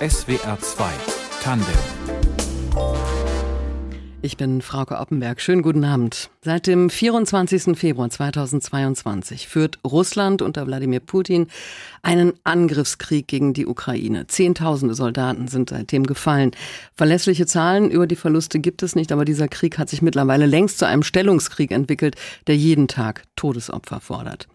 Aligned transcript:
SWR 0.00 0.58
2 0.58 0.90
Tandem 1.40 1.68
ich 4.22 4.38
bin 4.38 4.62
Frauke 4.62 4.98
Oppenberg. 4.98 5.38
Schönen 5.38 5.60
guten 5.60 5.84
Abend. 5.84 6.30
Seit 6.40 6.66
dem 6.66 6.88
24. 6.88 7.78
Februar 7.78 8.08
2022 8.08 9.48
führt 9.48 9.78
Russland 9.84 10.40
unter 10.40 10.66
Wladimir 10.66 11.00
Putin 11.00 11.48
einen 12.00 12.32
Angriffskrieg 12.42 13.28
gegen 13.28 13.52
die 13.52 13.66
Ukraine. 13.66 14.26
Zehntausende 14.26 14.94
Soldaten 14.94 15.46
sind 15.48 15.68
seitdem 15.68 16.06
gefallen. 16.06 16.52
Verlässliche 16.94 17.44
Zahlen 17.44 17.90
über 17.90 18.06
die 18.06 18.16
Verluste 18.16 18.60
gibt 18.60 18.82
es 18.82 18.96
nicht, 18.96 19.12
aber 19.12 19.26
dieser 19.26 19.48
Krieg 19.48 19.76
hat 19.76 19.90
sich 19.90 20.00
mittlerweile 20.00 20.46
längst 20.46 20.78
zu 20.78 20.86
einem 20.86 21.02
Stellungskrieg 21.02 21.70
entwickelt, 21.70 22.16
der 22.46 22.56
jeden 22.56 22.88
Tag 22.88 23.24
Todesopfer 23.36 24.00
fordert. 24.00 24.48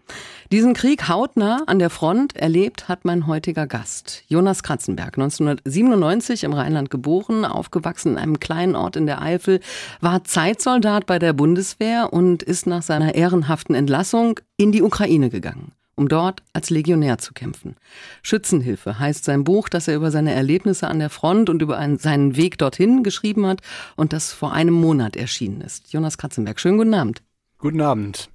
Diesen 0.52 0.74
Krieg 0.74 1.08
hautnah 1.08 1.62
an 1.66 1.78
der 1.78 1.90
Front 1.90 2.36
erlebt 2.36 2.88
hat 2.88 3.04
mein 3.04 3.28
heutiger 3.28 3.68
Gast. 3.68 4.24
Jonas 4.26 4.64
Kratzenberg, 4.64 5.16
1997 5.16 6.42
im 6.42 6.52
Rheinland 6.52 6.90
geboren, 6.90 7.44
aufgewachsen 7.44 8.12
in 8.12 8.18
einem 8.18 8.40
kleinen 8.40 8.74
Ort 8.74 8.96
in 8.96 9.06
der 9.06 9.22
Eifel, 9.22 9.60
war 10.00 10.24
Zeitsoldat 10.24 11.06
bei 11.06 11.20
der 11.20 11.34
Bundeswehr 11.34 12.12
und 12.12 12.42
ist 12.42 12.66
nach 12.66 12.82
seiner 12.82 13.14
ehrenhaften 13.14 13.76
Entlassung 13.76 14.40
in 14.56 14.72
die 14.72 14.82
Ukraine 14.82 15.30
gegangen 15.30 15.72
um 16.00 16.08
dort 16.08 16.42
als 16.54 16.70
Legionär 16.70 17.18
zu 17.18 17.34
kämpfen. 17.34 17.76
Schützenhilfe 18.22 18.98
heißt 18.98 19.22
sein 19.22 19.44
Buch, 19.44 19.68
das 19.68 19.86
er 19.86 19.96
über 19.96 20.10
seine 20.10 20.32
Erlebnisse 20.32 20.88
an 20.88 20.98
der 20.98 21.10
Front 21.10 21.50
und 21.50 21.60
über 21.60 21.76
einen, 21.76 21.98
seinen 21.98 22.36
Weg 22.36 22.56
dorthin 22.56 23.02
geschrieben 23.02 23.46
hat 23.46 23.60
und 23.96 24.14
das 24.14 24.32
vor 24.32 24.54
einem 24.54 24.72
Monat 24.72 25.14
erschienen 25.14 25.60
ist. 25.60 25.92
Jonas 25.92 26.16
Kratzenberg, 26.16 26.58
schönen 26.58 26.78
guten 26.78 26.94
Abend. 26.94 27.22
Guten 27.58 27.82
Abend. 27.82 28.30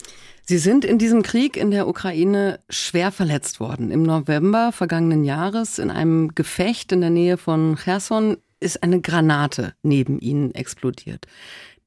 Sie 0.47 0.59
sind 0.59 0.85
in 0.85 0.99
diesem 0.99 1.23
Krieg 1.23 1.57
in 1.57 1.71
der 1.71 1.87
Ukraine 1.87 2.59
schwer 2.69 3.11
verletzt 3.11 3.59
worden. 3.59 3.89
Im 3.89 4.03
November 4.03 4.71
vergangenen 4.71 5.23
Jahres 5.23 5.79
in 5.79 5.89
einem 5.89 6.35
Gefecht 6.35 6.91
in 6.91 7.01
der 7.01 7.09
Nähe 7.09 7.37
von 7.37 7.77
Cherson 7.77 8.37
ist 8.59 8.83
eine 8.83 9.01
Granate 9.01 9.73
neben 9.81 10.19
ihnen 10.19 10.53
explodiert. 10.53 11.25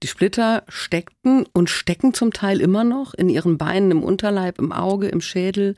Die 0.03 0.09
Splitter 0.09 0.65
steckten 0.67 1.47
und 1.53 1.71
stecken 1.71 2.15
zum 2.15 2.33
Teil 2.33 2.61
immer 2.61 2.83
noch 2.83 3.15
in 3.15 3.29
ihren 3.29 3.59
Beinen, 3.59 3.93
im 3.93 4.03
Unterleib, 4.03 4.59
im 4.59 4.73
Auge, 4.73 5.07
im 5.07 5.21
Schädel. 5.21 5.77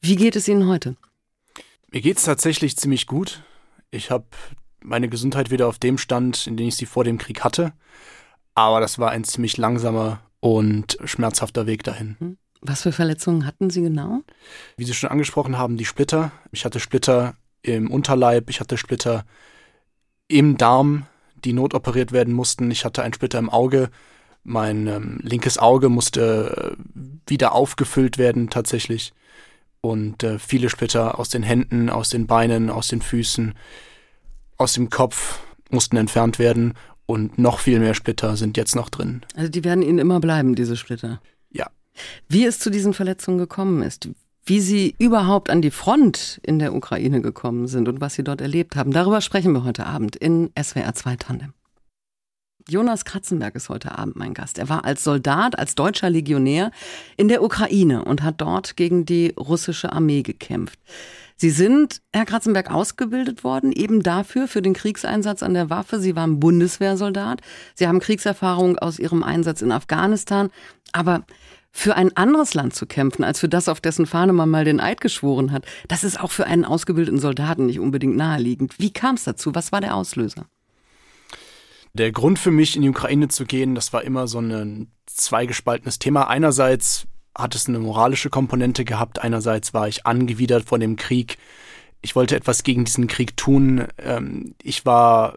Wie 0.00 0.16
geht 0.16 0.34
es 0.34 0.48
Ihnen 0.48 0.66
heute? 0.66 0.96
Mir 1.92 2.00
geht 2.00 2.18
es 2.18 2.24
tatsächlich 2.24 2.76
ziemlich 2.76 3.06
gut. 3.06 3.44
Ich 3.92 4.10
habe 4.10 4.24
meine 4.82 5.08
Gesundheit 5.08 5.50
wieder 5.52 5.68
auf 5.68 5.78
dem 5.78 5.96
Stand, 5.96 6.48
in 6.48 6.56
dem 6.56 6.68
ich 6.68 6.76
sie 6.76 6.86
vor 6.86 7.04
dem 7.04 7.18
Krieg 7.18 7.44
hatte. 7.44 7.72
Aber 8.54 8.80
das 8.80 8.98
war 8.98 9.10
ein 9.10 9.24
ziemlich 9.24 9.56
langsamer 9.56 10.20
und 10.40 10.98
schmerzhafter 11.04 11.66
Weg 11.66 11.84
dahin. 11.84 12.16
Hm. 12.18 12.38
Was 12.62 12.82
für 12.82 12.92
Verletzungen 12.92 13.46
hatten 13.46 13.70
Sie 13.70 13.82
genau? 13.82 14.20
Wie 14.76 14.84
Sie 14.84 14.92
schon 14.92 15.10
angesprochen 15.10 15.56
haben, 15.56 15.76
die 15.76 15.86
Splitter. 15.86 16.32
Ich 16.52 16.64
hatte 16.64 16.80
Splitter 16.80 17.34
im 17.62 17.90
Unterleib, 17.90 18.50
ich 18.50 18.60
hatte 18.60 18.76
Splitter 18.76 19.24
im 20.28 20.58
Darm, 20.58 21.06
die 21.44 21.52
notoperiert 21.52 22.12
werden 22.12 22.34
mussten. 22.34 22.70
Ich 22.70 22.84
hatte 22.84 23.02
einen 23.02 23.14
Splitter 23.14 23.38
im 23.38 23.48
Auge. 23.50 23.90
Mein 24.44 24.86
ähm, 24.86 25.20
linkes 25.22 25.58
Auge 25.58 25.88
musste 25.88 26.76
äh, 26.76 27.30
wieder 27.30 27.52
aufgefüllt 27.52 28.18
werden 28.18 28.50
tatsächlich. 28.50 29.12
Und 29.80 30.22
äh, 30.22 30.38
viele 30.38 30.68
Splitter 30.68 31.18
aus 31.18 31.30
den 31.30 31.42
Händen, 31.42 31.88
aus 31.88 32.10
den 32.10 32.26
Beinen, 32.26 32.68
aus 32.68 32.88
den 32.88 33.00
Füßen, 33.00 33.54
aus 34.58 34.74
dem 34.74 34.90
Kopf 34.90 35.40
mussten 35.70 35.96
entfernt 35.96 36.38
werden 36.38 36.74
und 37.10 37.38
noch 37.38 37.58
viel 37.58 37.80
mehr 37.80 37.94
Splitter 37.94 38.36
sind 38.36 38.56
jetzt 38.56 38.76
noch 38.76 38.88
drin. 38.88 39.22
Also 39.34 39.50
die 39.50 39.64
werden 39.64 39.82
Ihnen 39.82 39.98
immer 39.98 40.20
bleiben, 40.20 40.54
diese 40.54 40.76
Splitter? 40.76 41.20
Ja. 41.50 41.68
Wie 42.28 42.44
es 42.44 42.58
zu 42.58 42.70
diesen 42.70 42.94
Verletzungen 42.94 43.38
gekommen 43.38 43.82
ist, 43.82 44.08
wie 44.46 44.60
Sie 44.60 44.94
überhaupt 44.98 45.50
an 45.50 45.62
die 45.62 45.70
Front 45.70 46.40
in 46.42 46.58
der 46.58 46.74
Ukraine 46.74 47.20
gekommen 47.20 47.66
sind 47.66 47.88
und 47.88 48.00
was 48.00 48.14
Sie 48.14 48.24
dort 48.24 48.40
erlebt 48.40 48.76
haben, 48.76 48.92
darüber 48.92 49.20
sprechen 49.20 49.52
wir 49.52 49.64
heute 49.64 49.86
Abend 49.86 50.16
in 50.16 50.50
SWR 50.60 50.94
2 50.94 51.16
Tandem. 51.16 51.52
Jonas 52.68 53.04
Kratzenberg 53.04 53.56
ist 53.56 53.68
heute 53.68 53.98
Abend 53.98 54.16
mein 54.16 54.34
Gast. 54.34 54.58
Er 54.58 54.68
war 54.68 54.84
als 54.84 55.02
Soldat, 55.02 55.58
als 55.58 55.74
deutscher 55.74 56.08
Legionär 56.08 56.70
in 57.16 57.28
der 57.28 57.42
Ukraine 57.42 58.04
und 58.04 58.22
hat 58.22 58.40
dort 58.40 58.76
gegen 58.76 59.04
die 59.04 59.34
russische 59.38 59.92
Armee 59.92 60.22
gekämpft. 60.22 60.78
Sie 61.40 61.48
sind, 61.48 62.02
Herr 62.12 62.26
Kratzenberg, 62.26 62.70
ausgebildet 62.70 63.44
worden, 63.44 63.72
eben 63.72 64.02
dafür, 64.02 64.46
für 64.46 64.60
den 64.60 64.74
Kriegseinsatz 64.74 65.42
an 65.42 65.54
der 65.54 65.70
Waffe. 65.70 65.98
Sie 65.98 66.14
waren 66.14 66.38
Bundeswehrsoldat. 66.38 67.40
Sie 67.74 67.88
haben 67.88 67.98
Kriegserfahrung 67.98 68.76
aus 68.76 68.98
Ihrem 68.98 69.22
Einsatz 69.22 69.62
in 69.62 69.72
Afghanistan. 69.72 70.50
Aber 70.92 71.24
für 71.70 71.96
ein 71.96 72.14
anderes 72.14 72.52
Land 72.52 72.74
zu 72.74 72.84
kämpfen, 72.84 73.24
als 73.24 73.40
für 73.40 73.48
das, 73.48 73.70
auf 73.70 73.80
dessen 73.80 74.04
Fahne 74.04 74.34
man 74.34 74.50
mal 74.50 74.66
den 74.66 74.80
Eid 74.80 75.00
geschworen 75.00 75.50
hat, 75.50 75.64
das 75.88 76.04
ist 76.04 76.20
auch 76.20 76.30
für 76.30 76.46
einen 76.46 76.66
ausgebildeten 76.66 77.18
Soldaten 77.18 77.64
nicht 77.64 77.80
unbedingt 77.80 78.16
naheliegend. 78.16 78.78
Wie 78.78 78.92
kam 78.92 79.14
es 79.14 79.24
dazu? 79.24 79.54
Was 79.54 79.72
war 79.72 79.80
der 79.80 79.94
Auslöser? 79.94 80.44
Der 81.94 82.12
Grund 82.12 82.38
für 82.38 82.50
mich, 82.50 82.76
in 82.76 82.82
die 82.82 82.90
Ukraine 82.90 83.28
zu 83.28 83.46
gehen, 83.46 83.74
das 83.74 83.94
war 83.94 84.04
immer 84.04 84.28
so 84.28 84.40
ein 84.40 84.92
zweigespaltenes 85.06 85.98
Thema. 85.98 86.28
Einerseits 86.28 87.06
hat 87.34 87.54
es 87.54 87.68
eine 87.68 87.78
moralische 87.78 88.30
Komponente 88.30 88.84
gehabt. 88.84 89.20
Einerseits 89.20 89.72
war 89.74 89.88
ich 89.88 90.06
angewidert 90.06 90.68
von 90.68 90.80
dem 90.80 90.96
Krieg. 90.96 91.38
Ich 92.02 92.16
wollte 92.16 92.36
etwas 92.36 92.62
gegen 92.62 92.84
diesen 92.84 93.06
Krieg 93.06 93.36
tun. 93.36 93.86
Ähm, 93.98 94.54
ich 94.62 94.86
war 94.86 95.36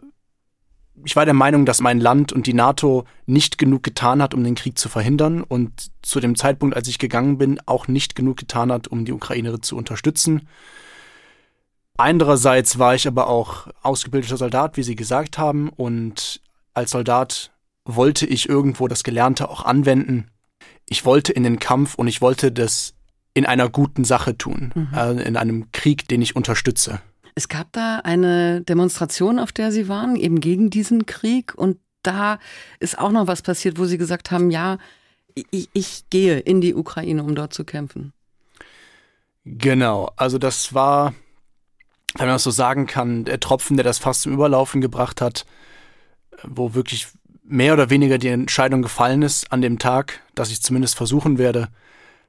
ich 1.04 1.16
war 1.16 1.24
der 1.24 1.34
Meinung, 1.34 1.66
dass 1.66 1.80
mein 1.80 2.00
Land 2.00 2.32
und 2.32 2.46
die 2.46 2.54
NATO 2.54 3.04
nicht 3.26 3.58
genug 3.58 3.82
getan 3.82 4.22
hat, 4.22 4.32
um 4.32 4.44
den 4.44 4.54
Krieg 4.54 4.78
zu 4.78 4.88
verhindern 4.88 5.42
und 5.42 5.90
zu 6.02 6.20
dem 6.20 6.36
Zeitpunkt, 6.36 6.76
als 6.76 6.86
ich 6.88 6.98
gegangen 6.98 7.36
bin, 7.36 7.60
auch 7.66 7.88
nicht 7.88 8.14
genug 8.14 8.36
getan 8.36 8.70
hat, 8.70 8.86
um 8.86 9.04
die 9.04 9.12
Ukraine 9.12 9.60
zu 9.60 9.76
unterstützen. 9.76 10.48
Andererseits 11.96 12.78
war 12.78 12.94
ich 12.94 13.06
aber 13.06 13.28
auch 13.28 13.68
ausgebildeter 13.82 14.36
Soldat, 14.36 14.76
wie 14.76 14.82
Sie 14.82 14.96
gesagt 14.96 15.38
haben, 15.38 15.68
und 15.68 16.40
als 16.74 16.92
Soldat 16.92 17.52
wollte 17.84 18.26
ich 18.26 18.48
irgendwo 18.48 18.88
das 18.88 19.04
Gelernte 19.04 19.48
auch 19.48 19.64
anwenden 19.64 20.30
ich 20.88 21.04
wollte 21.04 21.32
in 21.32 21.42
den 21.42 21.58
Kampf 21.58 21.94
und 21.94 22.08
ich 22.08 22.20
wollte 22.20 22.52
das 22.52 22.94
in 23.34 23.46
einer 23.46 23.68
guten 23.68 24.04
Sache 24.04 24.38
tun, 24.38 24.72
mhm. 24.74 24.88
äh, 24.94 25.22
in 25.22 25.36
einem 25.36 25.72
Krieg, 25.72 26.08
den 26.08 26.22
ich 26.22 26.36
unterstütze. 26.36 27.00
Es 27.34 27.48
gab 27.48 27.72
da 27.72 28.00
eine 28.04 28.60
Demonstration, 28.60 29.40
auf 29.40 29.50
der 29.50 29.72
Sie 29.72 29.88
waren, 29.88 30.14
eben 30.14 30.40
gegen 30.40 30.70
diesen 30.70 31.04
Krieg. 31.04 31.54
Und 31.54 31.78
da 32.02 32.38
ist 32.78 32.98
auch 32.98 33.10
noch 33.10 33.26
was 33.26 33.42
passiert, 33.42 33.78
wo 33.78 33.86
Sie 33.86 33.98
gesagt 33.98 34.30
haben, 34.30 34.52
ja, 34.52 34.78
ich, 35.50 35.68
ich 35.72 36.04
gehe 36.10 36.38
in 36.38 36.60
die 36.60 36.74
Ukraine, 36.74 37.24
um 37.24 37.34
dort 37.34 37.52
zu 37.52 37.64
kämpfen. 37.64 38.12
Genau, 39.44 40.10
also 40.16 40.38
das 40.38 40.74
war, 40.74 41.12
wenn 42.14 42.26
man 42.26 42.36
das 42.36 42.44
so 42.44 42.52
sagen 42.52 42.86
kann, 42.86 43.24
der 43.24 43.40
Tropfen, 43.40 43.76
der 43.76 43.84
das 43.84 43.98
fast 43.98 44.22
zum 44.22 44.32
Überlaufen 44.32 44.80
gebracht 44.80 45.20
hat, 45.20 45.44
wo 46.44 46.74
wirklich 46.74 47.08
mehr 47.44 47.74
oder 47.74 47.90
weniger 47.90 48.18
die 48.18 48.28
Entscheidung 48.28 48.82
gefallen 48.82 49.22
ist 49.22 49.52
an 49.52 49.60
dem 49.60 49.78
Tag, 49.78 50.20
dass 50.34 50.50
ich 50.50 50.62
zumindest 50.62 50.96
versuchen 50.96 51.38
werde. 51.38 51.68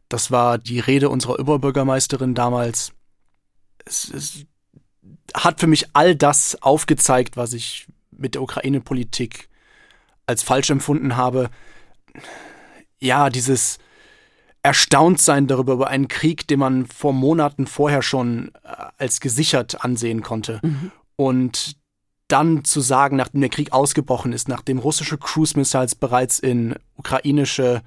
Das 0.09 0.29
war 0.29 0.57
die 0.57 0.79
Rede 0.79 1.09
unserer 1.09 1.39
Oberbürgermeisterin 1.39 2.35
damals. 2.35 2.91
Es, 3.85 4.11
es 4.13 4.45
hat 5.33 5.59
für 5.59 5.67
mich 5.67 5.87
all 5.93 6.15
das 6.15 6.61
aufgezeigt, 6.61 7.37
was 7.37 7.53
ich 7.53 7.87
mit 8.11 8.35
der 8.35 8.41
Ukraine-Politik 8.41 9.49
als 10.25 10.43
falsch 10.43 10.69
empfunden 10.69 11.15
habe. 11.15 11.49
Ja, 12.99 13.29
dieses 13.29 13.77
Erstauntsein 14.63 15.47
darüber, 15.47 15.73
über 15.73 15.87
einen 15.87 16.07
Krieg, 16.07 16.47
den 16.47 16.59
man 16.59 16.87
vor 16.87 17.13
Monaten 17.13 17.67
vorher 17.67 18.01
schon 18.01 18.51
äh, 18.63 18.85
als 18.97 19.19
gesichert 19.19 19.83
ansehen 19.83 20.23
konnte. 20.23 20.59
Mhm. 20.63 20.91
Und 21.15 21.77
dann 22.27 22.63
zu 22.63 22.81
sagen, 22.81 23.17
nachdem 23.17 23.41
der 23.41 23.49
Krieg 23.49 23.71
ausgebrochen 23.71 24.33
ist, 24.33 24.47
nachdem 24.47 24.79
russische 24.79 25.17
Cruise 25.17 25.57
Missiles 25.57 25.95
bereits 25.95 26.39
in 26.39 26.75
ukrainische 26.95 27.81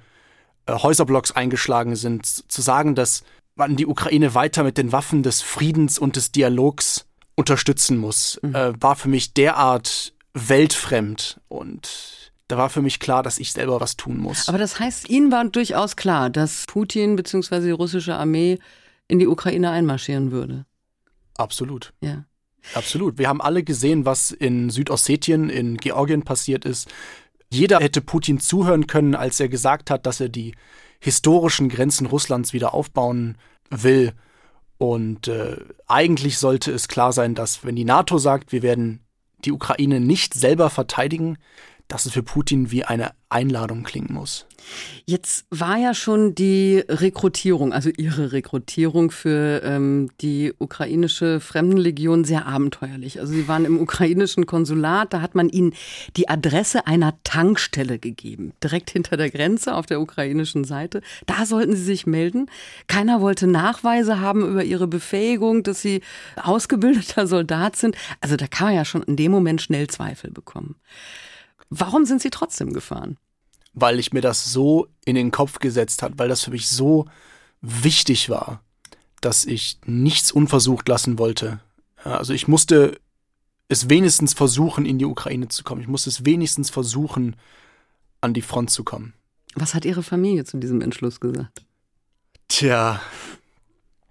äh, 0.65 0.73
Häuserblocks 0.73 1.31
eingeschlagen 1.31 1.95
sind, 1.95 2.25
zu 2.25 2.61
sagen, 2.61 2.95
dass 2.95 3.23
man 3.55 3.75
die 3.75 3.85
Ukraine 3.85 4.33
weiter 4.35 4.63
mit 4.63 4.77
den 4.77 4.91
Waffen 4.91 5.23
des 5.23 5.41
Friedens 5.41 5.99
und 5.99 6.15
des 6.15 6.31
Dialogs 6.31 7.05
unterstützen 7.35 7.97
muss, 7.97 8.39
mhm. 8.41 8.55
äh, 8.55 8.81
war 8.81 8.95
für 8.95 9.09
mich 9.09 9.33
derart 9.33 10.13
weltfremd 10.33 11.41
und 11.47 12.31
da 12.47 12.57
war 12.57 12.69
für 12.69 12.81
mich 12.81 12.99
klar, 12.99 13.21
dass 13.21 13.37
ich 13.39 13.51
selber 13.51 13.79
was 13.79 13.95
tun 13.95 14.17
muss. 14.17 14.49
Aber 14.49 14.57
das 14.57 14.79
heißt, 14.79 15.09
Ihnen 15.09 15.31
war 15.31 15.45
durchaus 15.45 15.95
klar, 15.95 16.29
dass 16.29 16.65
Putin 16.65 17.15
bzw. 17.15 17.61
die 17.61 17.71
russische 17.71 18.15
Armee 18.15 18.57
in 19.07 19.19
die 19.19 19.27
Ukraine 19.27 19.69
einmarschieren 19.69 20.31
würde. 20.31 20.65
Absolut. 21.37 21.93
Ja. 22.01 22.25
Absolut. 22.73 23.17
Wir 23.17 23.27
haben 23.27 23.41
alle 23.41 23.63
gesehen, 23.63 24.05
was 24.05 24.31
in 24.31 24.69
Südossetien, 24.69 25.49
in 25.49 25.77
Georgien 25.77 26.23
passiert 26.23 26.65
ist. 26.65 26.89
Jeder 27.49 27.79
hätte 27.79 28.01
Putin 28.01 28.39
zuhören 28.39 28.87
können, 28.87 29.15
als 29.15 29.39
er 29.39 29.49
gesagt 29.49 29.89
hat, 29.89 30.05
dass 30.05 30.19
er 30.19 30.29
die 30.29 30.53
historischen 30.99 31.69
Grenzen 31.69 32.05
Russlands 32.05 32.53
wieder 32.53 32.73
aufbauen 32.73 33.37
will. 33.69 34.13
Und 34.77 35.27
äh, 35.27 35.57
eigentlich 35.87 36.37
sollte 36.37 36.71
es 36.71 36.87
klar 36.87 37.11
sein, 37.11 37.35
dass 37.35 37.65
wenn 37.65 37.75
die 37.75 37.85
NATO 37.85 38.17
sagt, 38.17 38.51
wir 38.51 38.61
werden 38.61 39.01
die 39.45 39.51
Ukraine 39.51 39.99
nicht 39.99 40.33
selber 40.33 40.69
verteidigen, 40.69 41.37
dass 41.89 42.05
es 42.05 42.13
für 42.13 42.23
Putin 42.23 42.71
wie 42.71 42.85
eine 42.85 43.11
Einladung 43.29 43.83
klingen 43.83 44.13
muss. 44.13 44.45
Jetzt 45.05 45.45
war 45.49 45.77
ja 45.77 45.93
schon 45.93 46.35
die 46.35 46.83
Rekrutierung, 46.87 47.73
also 47.73 47.89
Ihre 47.89 48.31
Rekrutierung 48.31 49.09
für 49.11 49.61
ähm, 49.63 50.09
die 50.21 50.53
ukrainische 50.57 51.39
Fremdenlegion 51.39 52.25
sehr 52.25 52.45
abenteuerlich. 52.45 53.19
Also 53.19 53.33
Sie 53.33 53.47
waren 53.47 53.65
im 53.65 53.79
ukrainischen 53.79 54.45
Konsulat, 54.45 55.13
da 55.13 55.21
hat 55.21 55.33
man 55.33 55.49
Ihnen 55.49 55.73
die 56.15 56.29
Adresse 56.29 56.85
einer 56.85 57.15
Tankstelle 57.23 57.97
gegeben, 57.97 58.53
direkt 58.63 58.91
hinter 58.91 59.17
der 59.17 59.31
Grenze 59.31 59.75
auf 59.75 59.85
der 59.85 60.01
ukrainischen 60.01 60.63
Seite. 60.63 61.01
Da 61.25 61.45
sollten 61.45 61.75
Sie 61.75 61.83
sich 61.83 62.05
melden. 62.05 62.51
Keiner 62.87 63.21
wollte 63.21 63.47
Nachweise 63.47 64.19
haben 64.19 64.47
über 64.47 64.63
Ihre 64.63 64.87
Befähigung, 64.87 65.63
dass 65.63 65.81
Sie 65.81 66.01
ausgebildeter 66.35 67.25
Soldat 67.27 67.75
sind. 67.75 67.95
Also 68.21 68.35
da 68.35 68.47
kann 68.47 68.67
man 68.67 68.75
ja 68.75 68.85
schon 68.85 69.03
in 69.03 69.15
dem 69.15 69.31
Moment 69.31 69.61
schnell 69.61 69.87
Zweifel 69.87 70.31
bekommen. 70.31 70.75
Warum 71.69 72.05
sind 72.05 72.21
Sie 72.21 72.29
trotzdem 72.29 72.73
gefahren? 72.73 73.17
Weil 73.73 73.99
ich 73.99 74.13
mir 74.13 74.21
das 74.21 74.51
so 74.51 74.87
in 75.05 75.15
den 75.15 75.31
Kopf 75.31 75.59
gesetzt 75.59 76.01
hat, 76.01 76.13
weil 76.17 76.29
das 76.29 76.43
für 76.43 76.51
mich 76.51 76.67
so 76.67 77.05
wichtig 77.61 78.29
war, 78.29 78.63
dass 79.21 79.45
ich 79.45 79.79
nichts 79.85 80.31
unversucht 80.31 80.87
lassen 80.87 81.19
wollte. 81.19 81.59
Also 82.03 82.33
ich 82.33 82.47
musste 82.47 82.99
es 83.67 83.89
wenigstens 83.89 84.33
versuchen, 84.33 84.85
in 84.85 84.97
die 84.97 85.05
Ukraine 85.05 85.47
zu 85.49 85.63
kommen. 85.63 85.81
Ich 85.81 85.87
musste 85.87 86.09
es 86.09 86.25
wenigstens 86.25 86.69
versuchen, 86.69 87.35
an 88.21 88.33
die 88.33 88.41
Front 88.41 88.71
zu 88.71 88.83
kommen. 88.83 89.13
Was 89.55 89.73
hat 89.73 89.85
Ihre 89.85 90.03
Familie 90.03 90.45
zu 90.45 90.57
diesem 90.57 90.81
Entschluss 90.81 91.19
gesagt? 91.19 91.61
Tja, 92.47 92.99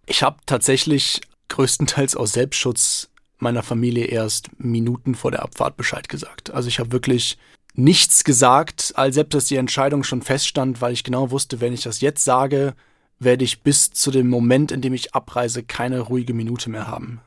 ich 0.07 0.23
habe 0.23 0.39
tatsächlich 0.47 1.21
größtenteils 1.49 2.15
aus 2.17 2.33
Selbstschutz 2.33 3.11
meiner 3.39 3.63
Familie 3.63 4.07
erst 4.07 4.49
Minuten 4.59 5.15
vor 5.15 5.31
der 5.31 5.43
Abfahrt 5.43 5.77
Bescheid 5.77 6.09
gesagt. 6.09 6.51
Also 6.51 6.69
ich 6.69 6.79
habe 6.79 6.93
wirklich 6.93 7.39
nichts 7.75 8.25
gesagt, 8.25 8.93
als 8.97 9.15
selbst 9.15 9.35
dass 9.35 9.45
die 9.47 9.57
Entscheidung 9.57 10.03
schon 10.03 10.23
feststand, 10.23 10.81
weil 10.81 10.93
ich 10.93 11.05
genau 11.05 11.31
wusste, 11.31 11.61
wenn 11.61 11.73
ich 11.73 11.83
das 11.83 12.01
jetzt 12.01 12.25
sage, 12.25 12.75
werde 13.21 13.45
ich 13.45 13.63
bis 13.63 13.91
zu 13.93 14.11
dem 14.11 14.29
Moment, 14.29 14.73
in 14.73 14.81
dem 14.81 14.95
ich 14.95 15.15
abreise, 15.15 15.63
keine 15.63 16.01
ruhige 16.01 16.35
Minute 16.35 16.71
mehr 16.71 16.87
haben. 16.87 17.21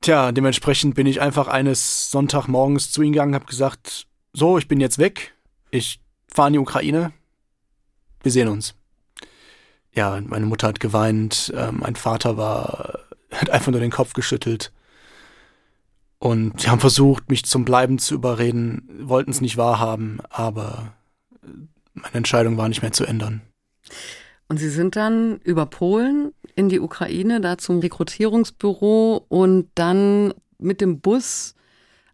Tja, 0.00 0.32
dementsprechend 0.32 0.94
bin 0.94 1.06
ich 1.06 1.20
einfach 1.20 1.46
eines 1.46 2.10
Sonntagmorgens 2.10 2.90
zu 2.90 3.02
ihnen 3.02 3.12
gegangen, 3.12 3.34
habe 3.34 3.44
gesagt, 3.44 4.06
so, 4.32 4.58
ich 4.58 4.66
bin 4.66 4.80
jetzt 4.80 4.98
weg, 4.98 5.34
ich 5.70 6.00
fahre 6.26 6.48
in 6.48 6.52
die 6.54 6.58
Ukraine, 6.58 7.12
wir 8.22 8.32
sehen 8.32 8.48
uns. 8.48 8.74
Ja, 9.92 10.20
meine 10.20 10.46
Mutter 10.46 10.68
hat 10.68 10.80
geweint, 10.80 11.52
äh, 11.54 11.72
mein 11.72 11.96
Vater 11.96 12.36
war, 12.36 13.00
hat 13.30 13.50
einfach 13.50 13.72
nur 13.72 13.80
den 13.80 13.90
Kopf 13.90 14.14
geschüttelt. 14.14 14.72
Und 16.20 16.60
sie 16.60 16.68
haben 16.68 16.80
versucht, 16.80 17.30
mich 17.30 17.44
zum 17.46 17.64
Bleiben 17.64 17.98
zu 17.98 18.14
überreden, 18.14 18.88
wollten 19.00 19.30
es 19.30 19.40
nicht 19.40 19.56
wahrhaben, 19.56 20.20
aber 20.28 20.92
meine 21.94 22.14
Entscheidung 22.14 22.58
war 22.58 22.68
nicht 22.68 22.82
mehr 22.82 22.92
zu 22.92 23.06
ändern. 23.06 23.40
Und 24.46 24.58
Sie 24.58 24.68
sind 24.68 24.96
dann 24.96 25.38
über 25.44 25.64
Polen 25.64 26.32
in 26.56 26.68
die 26.68 26.80
Ukraine, 26.80 27.40
da 27.40 27.56
zum 27.56 27.78
Rekrutierungsbüro 27.78 29.24
und 29.28 29.70
dann 29.74 30.34
mit 30.58 30.80
dem 30.80 31.00
Bus 31.00 31.54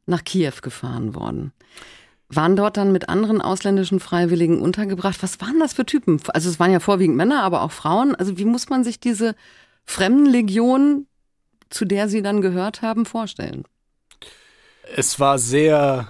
nach 0.05 0.23
Kiew 0.23 0.53
gefahren 0.63 1.15
worden. 1.15 1.53
Waren 2.29 2.55
dort 2.55 2.77
dann 2.77 2.93
mit 2.93 3.09
anderen 3.09 3.41
ausländischen 3.41 4.01
Freiwilligen 4.01 4.61
untergebracht. 4.61 5.21
Was 5.23 5.41
waren 5.41 5.59
das 5.59 5.73
für 5.73 5.87
Typen? 5.87 6.21
Also 6.29 6.49
es 6.49 6.61
waren 6.61 6.73
ja 6.73 6.81
vorwiegend 6.81 7.17
Männer, 7.17 7.43
aber 7.43 7.63
auch 7.63 7.73
Frauen. 7.73 8.15
Also 8.15 8.39
wie 8.39 8.45
muss 8.45 8.69
man 8.69 8.85
sich 8.85 9.01
diese 9.01 9.35
Fremdenlegion, 9.85 11.07
zu 11.71 11.85
der 11.85 12.09
Sie 12.09 12.23
dann 12.23 12.41
gehört 12.41 12.83
haben, 12.83 13.07
vorstellen? 13.07 13.65
Es 14.95 15.19
war 15.19 15.39
sehr 15.39 16.09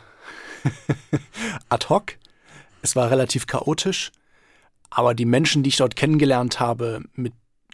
ad 1.68 1.86
hoc. 1.88 2.18
Es 2.82 2.96
war 2.96 3.10
relativ 3.10 3.46
chaotisch. 3.46 4.12
Aber 4.90 5.14
die 5.14 5.24
Menschen, 5.24 5.62
die 5.62 5.68
ich 5.68 5.76
dort 5.76 5.96
kennengelernt 5.96 6.60
habe, 6.60 7.02
mit 7.14 7.32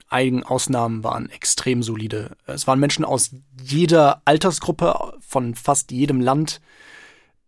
einigen 0.09 0.43
Ausnahmen, 0.43 1.05
waren 1.05 1.31
extrem 1.31 1.83
solide. 1.83 2.37
Es 2.47 2.67
waren 2.67 2.79
Menschen 2.81 3.05
aus 3.05 3.31
jeder 3.63 4.23
Altersgruppe, 4.25 5.15
von 5.21 5.55
fast 5.55 5.91
jedem 5.91 6.21
Land. 6.21 6.61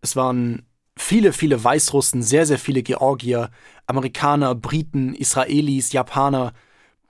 Es 0.01 0.15
waren 0.15 0.65
viele, 0.97 1.33
viele 1.33 1.63
Weißrussen, 1.63 2.23
sehr, 2.23 2.45
sehr 2.45 2.59
viele 2.59 2.83
Georgier, 2.83 3.51
Amerikaner, 3.85 4.55
Briten, 4.55 5.13
Israelis, 5.13 5.91
Japaner, 5.91 6.53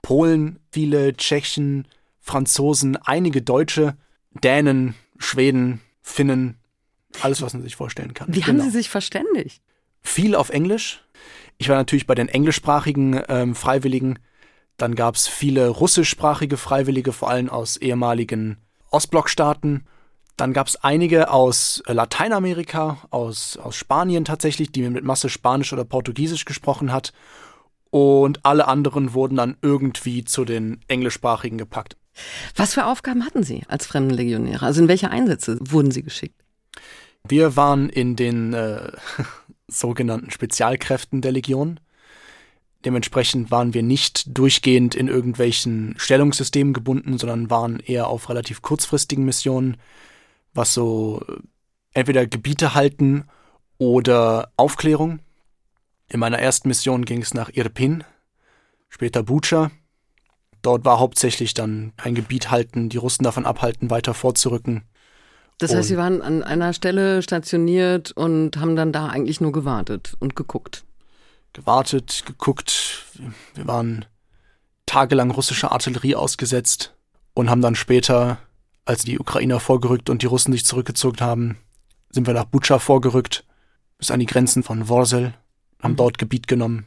Polen, 0.02 0.58
viele 0.70 1.16
Tschechen, 1.16 1.88
Franzosen, 2.20 2.96
einige 2.96 3.42
Deutsche, 3.42 3.96
Dänen, 4.42 4.94
Schweden, 5.18 5.80
Finnen, 6.06 6.56
alles, 7.20 7.42
was 7.42 7.52
man 7.52 7.62
sich 7.62 7.74
vorstellen 7.74 8.14
kann. 8.14 8.28
Wie 8.28 8.40
genau. 8.40 8.62
haben 8.62 8.70
Sie 8.70 8.78
sich 8.78 8.88
verständigt? 8.88 9.60
Viel 10.02 10.36
auf 10.36 10.50
Englisch. 10.50 11.04
Ich 11.58 11.68
war 11.68 11.76
natürlich 11.76 12.06
bei 12.06 12.14
den 12.14 12.28
englischsprachigen 12.28 13.20
ähm, 13.28 13.54
Freiwilligen. 13.54 14.20
Dann 14.76 14.94
gab 14.94 15.16
es 15.16 15.26
viele 15.26 15.68
russischsprachige 15.68 16.56
Freiwillige, 16.56 17.12
vor 17.12 17.28
allem 17.28 17.50
aus 17.50 17.76
ehemaligen 17.76 18.58
Ostblockstaaten. 18.90 19.84
Dann 20.36 20.52
gab 20.52 20.68
es 20.68 20.76
einige 20.76 21.30
aus 21.30 21.82
äh, 21.86 21.92
Lateinamerika, 21.92 22.98
aus, 23.10 23.56
aus 23.56 23.74
Spanien 23.74 24.24
tatsächlich, 24.24 24.70
die 24.70 24.88
mit 24.88 25.04
Masse 25.04 25.28
Spanisch 25.28 25.72
oder 25.72 25.84
Portugiesisch 25.84 26.44
gesprochen 26.44 26.92
hat. 26.92 27.12
Und 27.90 28.44
alle 28.44 28.68
anderen 28.68 29.14
wurden 29.14 29.36
dann 29.36 29.56
irgendwie 29.62 30.24
zu 30.24 30.44
den 30.44 30.80
englischsprachigen 30.88 31.58
gepackt. 31.58 31.96
Was 32.54 32.74
für 32.74 32.86
Aufgaben 32.86 33.24
hatten 33.24 33.42
Sie 33.42 33.62
als 33.68 33.86
Fremdenlegionäre? 33.86 34.64
Also 34.64 34.82
in 34.82 34.88
welche 34.88 35.10
Einsätze 35.10 35.58
wurden 35.60 35.90
Sie 35.90 36.02
geschickt? 36.02 36.42
Wir 37.28 37.56
waren 37.56 37.88
in 37.88 38.16
den 38.16 38.54
äh, 38.54 38.92
sogenannten 39.68 40.30
Spezialkräften 40.30 41.20
der 41.20 41.32
Legion. 41.32 41.80
Dementsprechend 42.84 43.50
waren 43.50 43.74
wir 43.74 43.82
nicht 43.82 44.38
durchgehend 44.38 44.94
in 44.94 45.08
irgendwelchen 45.08 45.94
Stellungssystemen 45.98 46.72
gebunden, 46.72 47.18
sondern 47.18 47.50
waren 47.50 47.80
eher 47.80 48.06
auf 48.06 48.28
relativ 48.28 48.62
kurzfristigen 48.62 49.24
Missionen, 49.24 49.76
was 50.54 50.72
so 50.72 51.22
äh, 51.28 51.32
entweder 51.92 52.26
Gebiete 52.26 52.74
halten 52.74 53.24
oder 53.78 54.52
Aufklärung. 54.56 55.20
In 56.08 56.20
meiner 56.20 56.38
ersten 56.38 56.68
Mission 56.68 57.04
ging 57.04 57.22
es 57.22 57.34
nach 57.34 57.50
Irpin, 57.52 58.04
später 58.88 59.22
Bucha, 59.22 59.70
Dort 60.66 60.84
war 60.84 60.98
hauptsächlich 60.98 61.54
dann 61.54 61.92
ein 61.96 62.16
Gebiet 62.16 62.50
halten, 62.50 62.88
die 62.88 62.96
Russen 62.96 63.22
davon 63.22 63.46
abhalten, 63.46 63.88
weiter 63.88 64.14
vorzurücken. 64.14 64.82
Das 65.58 65.72
heißt, 65.72 65.86
Sie 65.86 65.96
waren 65.96 66.22
an 66.22 66.42
einer 66.42 66.72
Stelle 66.72 67.22
stationiert 67.22 68.10
und 68.10 68.56
haben 68.56 68.74
dann 68.74 68.92
da 68.92 69.06
eigentlich 69.06 69.40
nur 69.40 69.52
gewartet 69.52 70.16
und 70.18 70.34
geguckt. 70.34 70.84
Gewartet, 71.52 72.24
geguckt. 72.26 73.04
Wir 73.54 73.68
waren 73.68 74.06
tagelang 74.86 75.30
russischer 75.30 75.70
Artillerie 75.70 76.16
ausgesetzt 76.16 76.96
und 77.32 77.48
haben 77.48 77.62
dann 77.62 77.76
später, 77.76 78.38
als 78.84 79.02
die 79.02 79.20
Ukrainer 79.20 79.60
vorgerückt 79.60 80.10
und 80.10 80.22
die 80.22 80.26
Russen 80.26 80.50
sich 80.50 80.64
zurückgezogen 80.64 81.20
haben, 81.20 81.58
sind 82.10 82.26
wir 82.26 82.34
nach 82.34 82.44
Bucha 82.44 82.80
vorgerückt, 82.80 83.44
bis 83.98 84.10
an 84.10 84.18
die 84.18 84.26
Grenzen 84.26 84.64
von 84.64 84.88
Worsel, 84.88 85.32
haben 85.82 85.92
mhm. 85.92 85.96
dort 85.96 86.18
Gebiet 86.18 86.46
genommen. 86.46 86.86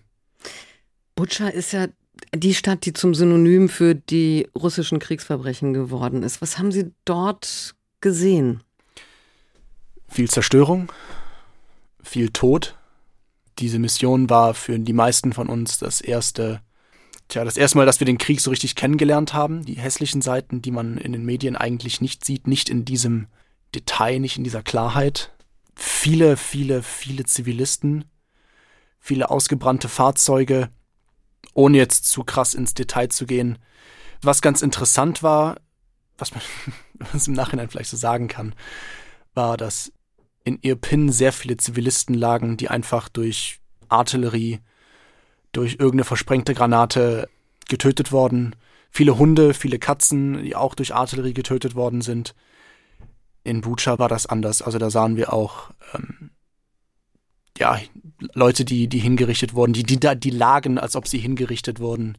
Bucha 1.16 1.50
ist 1.50 1.74
ja 1.74 1.88
die 2.34 2.54
Stadt, 2.54 2.86
die 2.86 2.94
zum 2.94 3.14
Synonym 3.14 3.70
für 3.70 3.96
die 3.96 4.48
russischen 4.56 5.00
Kriegsverbrechen 5.00 5.74
geworden 5.74 6.24
ist. 6.24 6.42
Was 6.42 6.58
haben 6.58 6.72
Sie 6.72 6.92
dort 7.06 7.76
gesehen? 8.02 8.62
Viel 10.08 10.30
Zerstörung, 10.30 10.92
viel 12.02 12.30
Tod. 12.30 12.78
Diese 13.60 13.80
Mission 13.80 14.30
war 14.30 14.54
für 14.54 14.80
die 14.80 14.94
meisten 14.94 15.34
von 15.34 15.50
uns 15.50 15.78
das 15.78 16.02
erste, 16.02 16.62
tja, 17.28 17.44
das 17.44 17.58
erste 17.58 17.78
Mal, 17.78 17.86
dass 17.86 18.00
wir 18.00 18.06
den 18.06 18.18
Krieg 18.18 18.40
so 18.40 18.50
richtig 18.50 18.76
kennengelernt 18.76 19.34
haben. 19.34 19.66
Die 19.66 19.76
hässlichen 19.76 20.22
Seiten, 20.22 20.62
die 20.62 20.72
man 20.72 20.98
in 20.98 21.12
den 21.12 21.26
Medien 21.26 21.56
eigentlich 21.56 22.02
nicht 22.02 22.26
sieht, 22.26 22.48
nicht 22.48 22.70
in 22.70 22.86
diesem 22.86 23.28
Detail, 23.76 24.20
nicht 24.20 24.38
in 24.38 24.44
dieser 24.44 24.64
Klarheit. 24.64 25.32
Viele, 25.76 26.38
viele, 26.38 26.82
viele 26.82 27.26
Zivilisten, 27.26 28.06
viele 29.00 29.30
ausgebrannte 29.30 29.90
Fahrzeuge, 29.90 30.70
ohne 31.54 31.78
jetzt 31.78 32.06
zu 32.06 32.24
krass 32.24 32.54
ins 32.54 32.74
Detail 32.74 33.10
zu 33.10 33.26
gehen. 33.26 33.58
Was 34.22 34.42
ganz 34.42 34.62
interessant 34.62 35.24
war, 35.24 35.58
was 36.18 36.34
man 36.34 36.44
was 37.14 37.28
im 37.28 37.34
Nachhinein 37.34 37.70
vielleicht 37.70 37.90
so 37.90 37.98
sagen 37.98 38.28
kann, 38.28 38.54
war, 39.34 39.58
dass 39.58 39.92
in 40.44 40.60
Irpin 40.62 41.12
sehr 41.12 41.34
viele 41.34 41.58
Zivilisten 41.58 42.16
lagen, 42.16 42.58
die 42.58 42.70
einfach 42.70 43.10
durch 43.10 43.60
Artillerie, 43.88 44.60
durch 45.52 45.74
irgendeine 45.74 46.04
versprengte 46.04 46.54
Granate 46.54 47.30
getötet 47.68 48.12
wurden. 48.12 48.56
Viele 48.92 49.18
Hunde, 49.18 49.54
viele 49.54 49.80
Katzen, 49.80 50.44
die 50.44 50.56
auch 50.56 50.76
durch 50.76 50.94
Artillerie 50.94 51.34
getötet 51.34 51.76
worden 51.76 52.02
sind. 52.02 52.36
In 53.44 53.62
Bucha 53.62 54.00
war 54.00 54.10
das 54.10 54.26
anders. 54.26 54.62
Also 54.62 54.78
da 54.78 54.90
sahen 54.90 55.16
wir 55.16 55.34
auch 55.34 55.72
ähm, 55.94 56.32
ja, 57.58 57.80
Leute, 58.34 58.66
die, 58.66 58.88
die 58.88 59.00
hingerichtet 59.00 59.54
wurden, 59.54 59.74
die, 59.74 59.84
die 59.84 60.00
da, 60.00 60.16
die 60.16 60.30
lagen, 60.30 60.78
als 60.78 60.96
ob 60.96 61.08
sie 61.08 61.18
hingerichtet 61.18 61.80
wurden. 61.80 62.18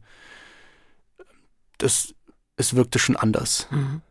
Das, 1.77 2.13
es 2.57 2.75
wirkte 2.75 2.99
schon 2.99 3.15
anders. 3.15 3.67
Mhm. 3.71 4.01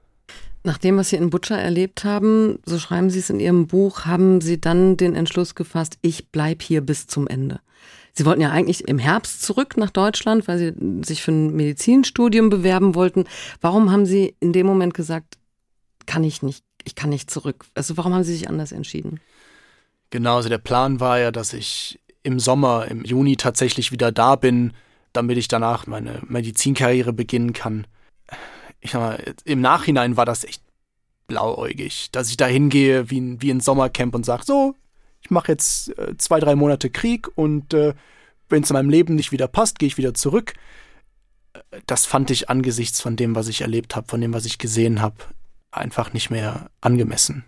Nach 0.62 0.76
dem, 0.76 0.98
was 0.98 1.08
Sie 1.08 1.16
in 1.16 1.30
Butcher 1.30 1.58
erlebt 1.58 2.04
haben, 2.04 2.58
so 2.66 2.78
schreiben 2.78 3.08
Sie 3.08 3.18
es 3.18 3.30
in 3.30 3.40
Ihrem 3.40 3.66
Buch, 3.66 4.04
haben 4.04 4.42
Sie 4.42 4.60
dann 4.60 4.98
den 4.98 5.14
Entschluss 5.14 5.54
gefasst, 5.54 5.96
ich 6.02 6.28
bleibe 6.28 6.62
hier 6.62 6.82
bis 6.82 7.06
zum 7.06 7.26
Ende. 7.26 7.60
Sie 8.12 8.26
wollten 8.26 8.42
ja 8.42 8.50
eigentlich 8.50 8.86
im 8.86 8.98
Herbst 8.98 9.42
zurück 9.42 9.78
nach 9.78 9.90
Deutschland, 9.90 10.48
weil 10.48 10.58
Sie 10.58 10.74
sich 11.02 11.22
für 11.22 11.32
ein 11.32 11.56
Medizinstudium 11.56 12.50
bewerben 12.50 12.94
wollten. 12.94 13.24
Warum 13.62 13.90
haben 13.90 14.04
Sie 14.04 14.34
in 14.40 14.52
dem 14.52 14.66
Moment 14.66 14.92
gesagt, 14.92 15.38
kann 16.04 16.24
ich 16.24 16.42
nicht, 16.42 16.62
ich 16.84 16.94
kann 16.94 17.08
nicht 17.08 17.30
zurück? 17.30 17.64
Also 17.74 17.96
warum 17.96 18.12
haben 18.12 18.24
Sie 18.24 18.34
sich 18.34 18.48
anders 18.48 18.72
entschieden? 18.72 19.20
Genau, 20.10 20.36
also 20.36 20.48
der 20.48 20.58
Plan 20.58 21.00
war 21.00 21.18
ja, 21.18 21.30
dass 21.30 21.52
ich 21.52 22.00
im 22.22 22.38
Sommer, 22.38 22.86
im 22.86 23.04
Juni 23.04 23.36
tatsächlich 23.36 23.92
wieder 23.92 24.12
da 24.12 24.36
bin, 24.36 24.72
damit 25.12 25.38
ich 25.38 25.48
danach 25.48 25.86
meine 25.86 26.20
Medizinkarriere 26.26 27.12
beginnen 27.12 27.52
kann 27.52 27.86
ich 28.80 28.90
sag 28.92 29.00
mal, 29.00 29.34
im 29.44 29.60
Nachhinein 29.60 30.16
war 30.16 30.26
das 30.26 30.44
echt 30.44 30.62
blauäugig, 31.26 32.10
dass 32.12 32.30
ich 32.30 32.36
da 32.36 32.46
hingehe 32.46 33.10
wie, 33.10 33.20
ein, 33.20 33.42
wie 33.42 33.50
ein 33.50 33.60
Sommercamp 33.60 34.14
und 34.14 34.26
sage, 34.26 34.44
so, 34.44 34.74
ich 35.20 35.30
mache 35.30 35.52
jetzt 35.52 35.96
äh, 35.98 36.16
zwei, 36.16 36.40
drei 36.40 36.56
Monate 36.56 36.90
Krieg 36.90 37.28
und 37.36 37.74
äh, 37.74 37.94
wenn 38.48 38.62
es 38.62 38.70
in 38.70 38.74
meinem 38.74 38.90
Leben 38.90 39.14
nicht 39.14 39.32
wieder 39.32 39.46
passt, 39.46 39.78
gehe 39.78 39.86
ich 39.86 39.98
wieder 39.98 40.14
zurück. 40.14 40.54
Das 41.86 42.06
fand 42.06 42.30
ich 42.30 42.48
angesichts 42.48 43.00
von 43.00 43.16
dem, 43.16 43.34
was 43.34 43.48
ich 43.48 43.60
erlebt 43.60 43.94
habe, 43.94 44.08
von 44.08 44.20
dem, 44.20 44.32
was 44.32 44.44
ich 44.44 44.58
gesehen 44.58 45.00
habe, 45.00 45.16
einfach 45.70 46.12
nicht 46.12 46.30
mehr 46.30 46.70
angemessen. 46.80 47.44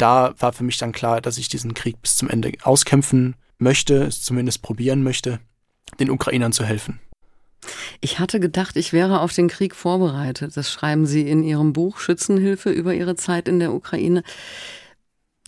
Da 0.00 0.34
war 0.38 0.54
für 0.54 0.64
mich 0.64 0.78
dann 0.78 0.92
klar, 0.92 1.20
dass 1.20 1.36
ich 1.36 1.48
diesen 1.48 1.74
Krieg 1.74 2.00
bis 2.00 2.16
zum 2.16 2.30
Ende 2.30 2.52
auskämpfen 2.62 3.36
möchte, 3.58 4.04
es 4.04 4.22
zumindest 4.22 4.62
probieren 4.62 5.02
möchte, 5.02 5.40
den 5.98 6.08
Ukrainern 6.10 6.52
zu 6.52 6.64
helfen. 6.64 7.00
Ich 8.00 8.18
hatte 8.18 8.40
gedacht, 8.40 8.76
ich 8.76 8.94
wäre 8.94 9.20
auf 9.20 9.34
den 9.34 9.48
Krieg 9.48 9.74
vorbereitet. 9.74 10.56
Das 10.56 10.70
schreiben 10.70 11.04
Sie 11.04 11.28
in 11.28 11.42
Ihrem 11.42 11.74
Buch 11.74 11.98
Schützenhilfe 11.98 12.70
über 12.70 12.94
Ihre 12.94 13.14
Zeit 13.14 13.46
in 13.46 13.58
der 13.58 13.74
Ukraine. 13.74 14.22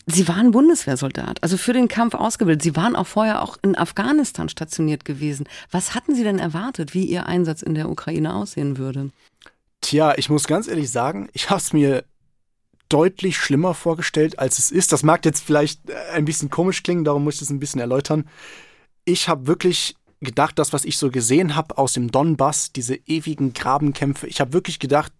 Sie 0.06 0.28
waren 0.28 0.50
Bundeswehrsoldat, 0.50 1.42
also 1.42 1.56
für 1.56 1.73
den 1.73 1.88
Kampf 1.88 2.14
ausgebildet. 2.14 2.62
Sie 2.62 2.76
waren 2.76 2.94
auch 2.94 3.06
vorher 3.06 3.40
auch 3.40 3.56
in 3.62 3.78
Afghanistan 3.78 4.50
stationiert 4.50 5.06
gewesen. 5.06 5.49
Was 5.71 5.94
hatten 5.94 6.14
Sie 6.14 6.25
denn 6.25 6.38
erwartet, 6.38 6.92
wie 6.92 7.06
Ihr 7.06 7.25
Einsatz 7.25 7.62
in 7.62 7.75
der 7.75 7.88
Ukraine 7.88 8.35
aussehen 8.35 8.76
würde? 8.76 9.11
Tja, 9.80 10.12
ich 10.18 10.28
muss 10.28 10.47
ganz 10.47 10.68
ehrlich 10.68 10.90
sagen, 10.90 11.30
ich 11.32 11.49
habe 11.49 11.61
es 11.61 11.73
mir 11.73 12.04
deutlich 12.92 13.38
schlimmer 13.38 13.75
vorgestellt, 13.75 14.38
als 14.38 14.58
es 14.58 14.70
ist. 14.70 14.92
Das 14.92 15.02
mag 15.02 15.25
jetzt 15.25 15.44
vielleicht 15.44 15.90
ein 16.12 16.25
bisschen 16.25 16.50
komisch 16.50 16.82
klingen, 16.82 17.04
darum 17.04 17.25
muss 17.25 17.37
ich 17.37 17.42
es 17.42 17.50
ein 17.50 17.61
bisschen 17.61 17.80
erläutern. 17.80 18.28
Ich 19.04 19.28
habe 19.28 19.46
wirklich 19.46 19.96
gedacht, 20.20 20.58
das, 20.58 20.72
was 20.72 20.84
ich 20.84 20.99
so 20.99 21.11
gesehen 21.11 21.56
habe 21.56 21.78
aus 21.78 21.94
dem 21.94 22.11
Donbass, 22.11 22.72
diese 22.72 22.94
ewigen 23.06 23.52
Grabenkämpfe, 23.52 24.26
ich 24.26 24.40
habe 24.40 24.52
wirklich 24.52 24.78
gedacht, 24.78 25.12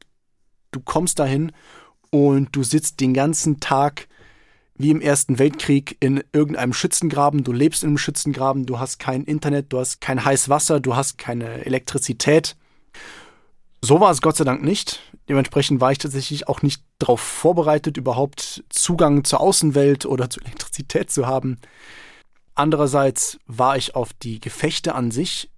du 0.71 0.81
kommst 0.81 1.19
dahin 1.19 1.53
und 2.11 2.55
du 2.55 2.63
sitzt 2.63 3.01
den 3.01 3.15
ganzen 3.15 3.59
Tag 3.59 4.07
wie 4.75 4.91
im 4.91 5.01
Ersten 5.01 5.39
Weltkrieg 5.39 5.97
in 6.01 6.23
irgendeinem 6.33 6.73
Schützengraben, 6.73 7.45
du 7.45 7.53
lebst 7.53 7.83
in 7.83 7.91
einem 7.91 7.99
Schützengraben, 7.99 8.67
du 8.67 8.79
hast 8.79 8.99
kein 8.99 9.25
Internet, 9.25 9.73
du 9.73 9.79
hast 9.79 10.01
kein 10.01 10.25
heißes 10.25 10.49
Wasser, 10.49 10.81
du 10.81 10.97
hast 10.97 11.19
keine 11.19 11.65
Elektrizität. 11.65 12.57
So 13.85 14.01
war 14.01 14.13
es 14.13 14.23
Gott 14.23 14.37
sei 14.37 14.45
Dank 14.45 14.63
nicht. 14.63 15.01
Dementsprechend 15.29 15.81
war 15.81 15.91
ich 15.91 15.99
tatsächlich 15.99 16.47
auch 16.47 16.63
nicht 16.63 16.85
darauf 16.99 17.21
vorbereitet, 17.21 17.97
überhaupt 17.97 18.63
Zugang 18.69 19.25
zur 19.25 19.41
Außenwelt 19.41 20.07
oder 20.07 20.31
zur 20.31 20.45
Elektrizität 20.45 21.11
zu 21.11 21.27
haben. 21.27 21.59
Andererseits 22.55 23.39
war 23.47 23.77
ich 23.77 23.97
auf 23.97 24.13
die 24.13 24.41
Gefechte 24.41 24.95
an 24.95 25.11
sich 25.11 25.51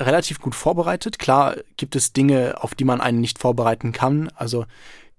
relativ 0.00 0.40
gut 0.40 0.54
vorbereitet. 0.54 1.18
Klar 1.18 1.56
gibt 1.76 1.94
es 1.94 2.12
Dinge, 2.12 2.54
auf 2.60 2.74
die 2.74 2.84
man 2.84 3.00
einen 3.00 3.20
nicht 3.20 3.38
vorbereiten 3.38 3.92
kann. 3.92 4.28
Also 4.34 4.64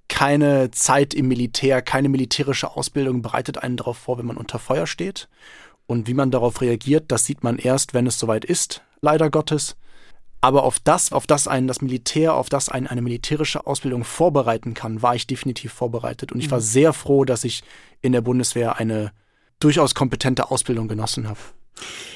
keine 0.09 0.71
Zeit 0.71 1.13
im 1.13 1.29
Militär, 1.29 1.81
keine 1.81 2.09
militärische 2.09 2.75
Ausbildung 2.75 3.21
bereitet 3.21 3.59
einen 3.59 3.77
darauf 3.77 3.97
vor, 3.97 4.17
wenn 4.17 4.25
man 4.25 4.37
unter 4.37 4.59
Feuer 4.59 4.87
steht. 4.87 5.29
Und 5.85 6.07
wie 6.07 6.13
man 6.13 6.31
darauf 6.31 6.59
reagiert, 6.59 7.11
das 7.11 7.25
sieht 7.25 7.43
man 7.43 7.57
erst, 7.57 7.93
wenn 7.93 8.07
es 8.07 8.19
soweit 8.19 8.43
ist, 8.43 8.81
leider 8.99 9.29
Gottes. 9.29 9.77
Aber 10.41 10.63
auf 10.63 10.79
das, 10.79 11.11
auf 11.11 11.27
das 11.27 11.47
einen 11.47 11.67
das 11.67 11.81
Militär, 11.81 12.33
auf 12.33 12.49
das 12.49 12.67
einen 12.67 12.87
eine 12.87 13.01
militärische 13.01 13.67
Ausbildung 13.67 14.03
vorbereiten 14.03 14.73
kann, 14.73 15.01
war 15.03 15.15
ich 15.15 15.27
definitiv 15.27 15.71
vorbereitet. 15.71 16.31
Und 16.31 16.39
ich 16.39 16.49
war 16.49 16.57
mhm. 16.57 16.63
sehr 16.63 16.93
froh, 16.93 17.25
dass 17.25 17.43
ich 17.43 17.63
in 18.01 18.11
der 18.11 18.21
Bundeswehr 18.21 18.77
eine 18.77 19.11
durchaus 19.59 19.93
kompetente 19.93 20.49
Ausbildung 20.49 20.87
genossen 20.87 21.29
habe. 21.29 21.39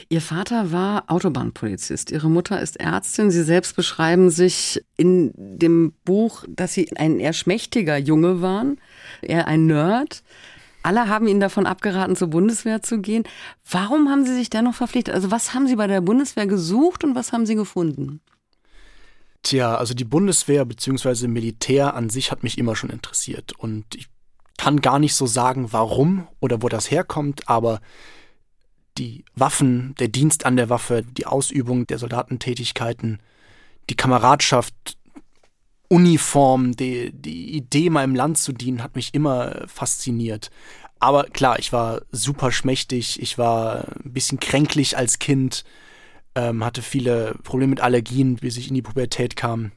Ihr 0.10 0.22
Vater 0.22 0.72
war 0.72 1.06
Autobahnpolizist, 1.08 2.12
Ihre 2.12 2.30
Mutter 2.30 2.62
ist 2.62 2.80
Ärztin. 2.80 3.32
Sie 3.32 3.44
selbst 3.44 3.76
beschreiben 3.76 4.30
sich 4.30 4.84
in 4.98 5.32
dem 5.36 5.94
Buch, 6.04 6.44
dass 6.48 6.74
Sie 6.74 6.96
ein 6.96 7.20
eher 7.20 7.34
schmächtiger 7.34 7.98
Junge 7.98 8.42
waren, 8.42 8.80
eher 9.22 9.48
ein 9.48 9.66
Nerd. 9.66 10.24
Alle 10.86 11.08
haben 11.08 11.28
Ihnen 11.28 11.40
davon 11.40 11.66
abgeraten, 11.66 12.16
zur 12.16 12.28
Bundeswehr 12.28 12.84
zu 12.84 13.02
gehen. 13.02 13.24
Warum 13.68 14.08
haben 14.08 14.24
Sie 14.24 14.36
sich 14.36 14.52
dennoch 14.52 14.76
verpflichtet? 14.76 15.16
Also 15.16 15.32
was 15.32 15.56
haben 15.56 15.66
Sie 15.66 15.76
bei 15.76 15.88
der 15.88 16.00
Bundeswehr 16.00 16.46
gesucht 16.46 17.04
und 17.04 17.16
was 17.16 17.34
haben 17.34 17.48
Sie 17.48 17.56
gefunden? 17.56 18.22
Tja, 19.42 19.76
also 19.76 19.96
die 19.96 20.04
Bundeswehr 20.04 20.64
bzw. 20.64 21.28
Militär 21.28 21.96
an 21.96 22.12
sich 22.12 22.30
hat 22.30 22.44
mich 22.44 22.60
immer 22.60 22.76
schon 22.76 22.92
interessiert. 22.92 23.54
Und 23.58 23.96
ich 23.96 24.10
kann 24.58 24.80
gar 24.80 25.00
nicht 25.00 25.16
so 25.16 25.26
sagen, 25.26 25.74
warum 25.74 26.28
oder 26.40 26.62
wo 26.62 26.70
das 26.70 26.92
herkommt, 26.92 27.50
aber 27.50 27.82
die 29.00 29.26
Waffen, 29.34 29.96
der 30.00 30.10
Dienst 30.10 30.46
an 30.46 30.56
der 30.56 30.70
Waffe, 30.70 31.02
die 31.02 31.26
Ausübung 31.26 31.88
der 31.88 31.98
Soldatentätigkeiten, 31.98 33.20
die 33.90 33.96
Kameradschaft, 33.96 34.98
Uniform, 35.90 36.76
die, 36.76 37.12
die 37.14 37.56
Idee, 37.56 37.90
meinem 37.90 38.16
Land 38.16 38.38
zu 38.38 38.54
dienen, 38.54 38.84
hat 38.84 38.96
mich 38.96 39.14
immer 39.14 39.64
fasziniert. 39.68 40.50
Aber 41.00 41.26
klar, 41.26 41.60
ich 41.60 41.72
war 41.74 42.02
super 42.12 42.52
schmächtig, 42.52 43.22
ich 43.22 43.38
war 43.38 43.86
ein 44.04 44.14
bisschen 44.14 44.40
kränklich 44.40 44.98
als 44.98 45.20
Kind, 45.20 45.64
ähm, 46.34 46.64
hatte 46.64 46.82
viele 46.82 47.36
Probleme 47.44 47.72
mit 47.72 47.82
Allergien, 47.82 48.38
bis 48.38 48.58
ich 48.58 48.70
in 48.70 48.76
die 48.76 48.82
Pubertät 48.82 49.36
kam. 49.36 49.72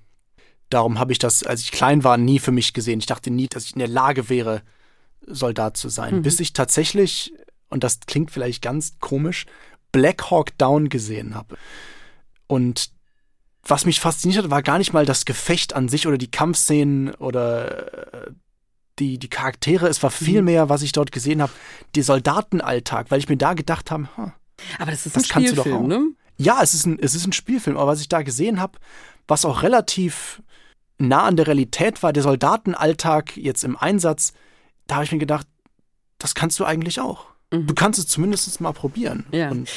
Darum 0.70 0.98
habe 0.98 1.12
ich 1.12 1.18
das, 1.18 1.42
als 1.42 1.62
ich 1.62 1.72
klein 1.72 2.04
war, 2.04 2.16
nie 2.16 2.38
für 2.38 2.52
mich 2.52 2.72
gesehen. 2.72 3.00
Ich 3.00 3.06
dachte 3.06 3.30
nie, 3.30 3.48
dass 3.48 3.64
ich 3.64 3.72
in 3.72 3.78
der 3.78 3.88
Lage 3.88 4.28
wäre, 4.28 4.62
Soldat 5.26 5.76
zu 5.76 5.88
sein. 5.88 6.16
Mhm. 6.16 6.22
Bis 6.22 6.40
ich 6.40 6.52
tatsächlich, 6.52 7.32
und 7.68 7.84
das 7.84 8.00
klingt 8.00 8.30
vielleicht 8.30 8.62
ganz 8.62 8.98
komisch, 9.00 9.46
Black 9.92 10.30
Hawk 10.30 10.56
Down 10.58 10.88
gesehen 10.88 11.34
habe. 11.34 11.56
Und 12.46 12.90
was 13.66 13.84
mich 13.84 14.00
fasziniert 14.00 14.44
hat, 14.44 14.50
war 14.50 14.62
gar 14.62 14.78
nicht 14.78 14.92
mal 14.92 15.06
das 15.06 15.24
Gefecht 15.24 15.74
an 15.74 15.88
sich 15.88 16.06
oder 16.06 16.18
die 16.18 16.30
Kampfszenen 16.30 17.14
oder 17.14 18.26
äh, 18.26 18.30
die, 18.98 19.18
die 19.18 19.28
Charaktere. 19.28 19.88
Es 19.88 20.02
war 20.02 20.10
vielmehr, 20.10 20.66
mhm. 20.66 20.68
was 20.68 20.82
ich 20.82 20.92
dort 20.92 21.12
gesehen 21.12 21.42
habe, 21.42 21.52
der 21.94 22.04
Soldatenalltag, 22.04 23.10
weil 23.10 23.18
ich 23.18 23.28
mir 23.28 23.36
da 23.36 23.54
gedacht 23.54 23.90
habe, 23.90 24.08
huh, 24.16 24.30
aber 24.78 24.90
das 24.90 25.06
ist 25.06 25.16
das 25.16 25.24
ein 25.24 25.44
Spielfilm, 25.46 25.86
ne? 25.86 26.08
Ja, 26.36 26.62
es 26.62 26.74
ist 26.74 26.86
ein, 26.86 26.98
es 27.00 27.14
ist 27.14 27.26
ein 27.26 27.32
Spielfilm, 27.32 27.76
aber 27.76 27.88
was 27.88 28.00
ich 28.00 28.08
da 28.08 28.22
gesehen 28.22 28.60
habe, 28.60 28.78
was 29.26 29.44
auch 29.44 29.62
relativ 29.62 30.42
nah 30.98 31.24
an 31.24 31.36
der 31.36 31.46
Realität 31.46 32.02
war, 32.02 32.12
der 32.12 32.22
Soldatenalltag 32.22 33.36
jetzt 33.36 33.64
im 33.64 33.76
Einsatz, 33.76 34.32
da 34.86 34.96
habe 34.96 35.04
ich 35.04 35.12
mir 35.12 35.18
gedacht, 35.18 35.46
das 36.18 36.34
kannst 36.34 36.58
du 36.58 36.64
eigentlich 36.64 37.00
auch. 37.00 37.26
Mhm. 37.52 37.66
Du 37.66 37.74
kannst 37.74 37.98
es 37.98 38.06
zumindest 38.06 38.60
mal 38.60 38.72
probieren. 38.72 39.26
Ja. 39.32 39.50
Und 39.50 39.68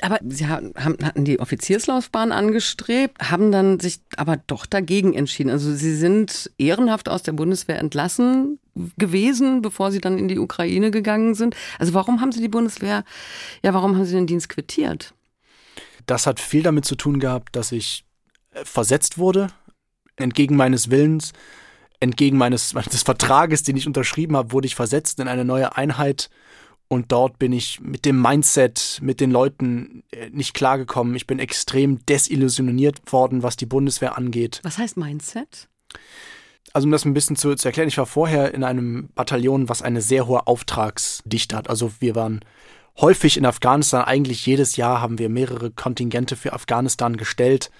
aber 0.00 0.18
Sie 0.26 0.46
haben, 0.46 0.72
hatten 0.74 1.24
die 1.24 1.38
Offizierslaufbahn 1.38 2.32
angestrebt, 2.32 3.30
haben 3.30 3.52
dann 3.52 3.78
sich 3.78 4.00
aber 4.16 4.38
doch 4.38 4.64
dagegen 4.64 5.12
entschieden. 5.12 5.50
Also 5.50 5.74
Sie 5.74 5.94
sind 5.94 6.50
ehrenhaft 6.56 7.08
aus 7.10 7.22
der 7.22 7.32
Bundeswehr 7.32 7.78
entlassen 7.78 8.58
gewesen, 8.96 9.60
bevor 9.60 9.92
Sie 9.92 10.00
dann 10.00 10.18
in 10.18 10.28
die 10.28 10.38
Ukraine 10.38 10.90
gegangen 10.90 11.34
sind. 11.34 11.54
Also 11.78 11.92
warum 11.92 12.22
haben 12.22 12.32
Sie 12.32 12.40
die 12.40 12.48
Bundeswehr, 12.48 13.04
ja, 13.62 13.74
warum 13.74 13.96
haben 13.96 14.06
Sie 14.06 14.14
den 14.14 14.26
Dienst 14.26 14.48
quittiert? 14.48 15.12
Das 16.06 16.26
hat 16.26 16.40
viel 16.40 16.62
damit 16.62 16.86
zu 16.86 16.96
tun 16.96 17.20
gehabt, 17.20 17.54
dass 17.54 17.70
ich 17.70 18.04
äh, 18.52 18.64
versetzt 18.64 19.18
wurde 19.18 19.48
entgegen 20.16 20.56
meines 20.56 20.90
Willens, 20.90 21.32
entgegen 22.00 22.38
meines, 22.38 22.74
meines 22.74 23.02
Vertrages, 23.02 23.62
den 23.62 23.76
ich 23.76 23.86
unterschrieben 23.86 24.36
habe, 24.36 24.52
wurde 24.52 24.66
ich 24.66 24.74
versetzt 24.74 25.20
in 25.20 25.28
eine 25.28 25.44
neue 25.44 25.76
Einheit. 25.76 26.30
Und 26.92 27.10
dort 27.10 27.38
bin 27.38 27.54
ich 27.54 27.80
mit 27.80 28.04
dem 28.04 28.20
Mindset, 28.20 28.98
mit 29.00 29.20
den 29.20 29.30
Leuten 29.30 30.02
äh, 30.10 30.28
nicht 30.28 30.52
klargekommen. 30.52 31.14
Ich 31.14 31.26
bin 31.26 31.38
extrem 31.38 32.04
desillusioniert 32.04 33.10
worden, 33.10 33.42
was 33.42 33.56
die 33.56 33.64
Bundeswehr 33.64 34.18
angeht. 34.18 34.60
Was 34.62 34.76
heißt 34.76 34.98
Mindset? 34.98 35.70
Also 36.74 36.84
um 36.86 36.92
das 36.92 37.06
ein 37.06 37.14
bisschen 37.14 37.36
zu, 37.36 37.54
zu 37.54 37.66
erklären, 37.66 37.88
ich 37.88 37.96
war 37.96 38.04
vorher 38.04 38.52
in 38.52 38.62
einem 38.62 39.08
Bataillon, 39.14 39.70
was 39.70 39.80
eine 39.80 40.02
sehr 40.02 40.26
hohe 40.26 40.46
Auftragsdichte 40.46 41.56
hat. 41.56 41.70
Also 41.70 41.92
wir 42.00 42.14
waren 42.14 42.40
häufig 43.00 43.38
in 43.38 43.46
Afghanistan, 43.46 44.04
eigentlich 44.04 44.44
jedes 44.44 44.76
Jahr 44.76 45.00
haben 45.00 45.18
wir 45.18 45.30
mehrere 45.30 45.70
Kontingente 45.70 46.36
für 46.36 46.52
Afghanistan 46.52 47.16
gestellt. 47.16 47.70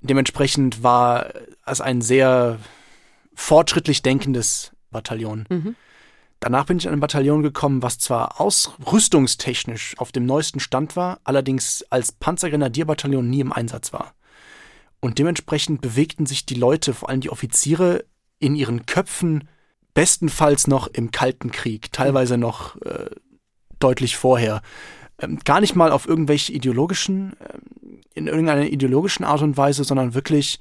Dementsprechend 0.00 0.82
war 0.82 1.34
es 1.66 1.82
ein 1.82 2.00
sehr 2.00 2.58
fortschrittlich 3.34 4.00
denkendes 4.00 4.72
Bataillon. 4.90 5.44
Mhm. 5.50 5.76
Danach 6.42 6.66
bin 6.66 6.76
ich 6.76 6.86
in 6.86 6.92
ein 6.92 6.98
Bataillon 6.98 7.44
gekommen, 7.44 7.84
was 7.84 7.98
zwar 7.98 8.40
ausrüstungstechnisch 8.40 9.94
auf 9.98 10.10
dem 10.10 10.26
neuesten 10.26 10.58
Stand 10.58 10.96
war, 10.96 11.20
allerdings 11.22 11.84
als 11.88 12.10
Panzergrenadierbataillon 12.10 13.30
nie 13.30 13.38
im 13.38 13.52
Einsatz 13.52 13.92
war. 13.92 14.14
Und 14.98 15.20
dementsprechend 15.20 15.82
bewegten 15.82 16.26
sich 16.26 16.44
die 16.44 16.56
Leute, 16.56 16.94
vor 16.94 17.10
allem 17.10 17.20
die 17.20 17.30
Offiziere, 17.30 18.04
in 18.40 18.56
ihren 18.56 18.86
Köpfen 18.86 19.48
bestenfalls 19.94 20.66
noch 20.66 20.88
im 20.88 21.12
Kalten 21.12 21.52
Krieg, 21.52 21.92
teilweise 21.92 22.36
noch 22.38 22.74
äh, 22.82 23.08
deutlich 23.78 24.16
vorher. 24.16 24.62
Ähm, 25.20 25.38
gar 25.44 25.60
nicht 25.60 25.76
mal 25.76 25.92
auf 25.92 26.08
irgendwelche 26.08 26.52
ideologischen, 26.52 27.34
äh, 27.38 27.58
in 28.14 28.26
irgendeiner 28.26 28.64
ideologischen 28.64 29.24
Art 29.24 29.42
und 29.42 29.56
Weise, 29.56 29.84
sondern 29.84 30.14
wirklich 30.14 30.58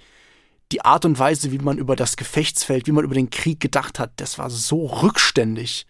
die 0.72 0.84
Art 0.84 1.06
und 1.06 1.20
Weise, 1.20 1.51
wie 1.51 1.60
man 1.60 1.78
über 1.78 1.96
das 1.96 2.16
Gefechtsfeld, 2.16 2.88
wie 2.88 2.92
man 2.92 3.04
über 3.04 3.16
den 3.16 3.30
Krieg 3.30 3.60
gedacht 3.60 4.00
hat, 4.00 4.12
das 4.18 4.38
war 4.38 4.50
so 4.50 4.86
rückständig. 4.86 5.86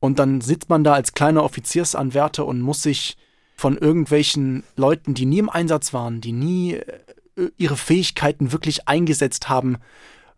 Und 0.00 0.18
dann 0.18 0.40
sitzt 0.40 0.68
man 0.68 0.84
da 0.84 0.94
als 0.94 1.12
kleiner 1.12 1.44
Offiziersanwärter 1.44 2.46
und 2.46 2.60
muss 2.60 2.82
sich 2.82 3.16
von 3.56 3.76
irgendwelchen 3.76 4.62
Leuten, 4.76 5.14
die 5.14 5.26
nie 5.26 5.38
im 5.38 5.50
Einsatz 5.50 5.92
waren, 5.92 6.20
die 6.20 6.32
nie 6.32 6.74
äh, 6.74 7.50
ihre 7.56 7.76
Fähigkeiten 7.76 8.52
wirklich 8.52 8.86
eingesetzt 8.86 9.48
haben, 9.48 9.78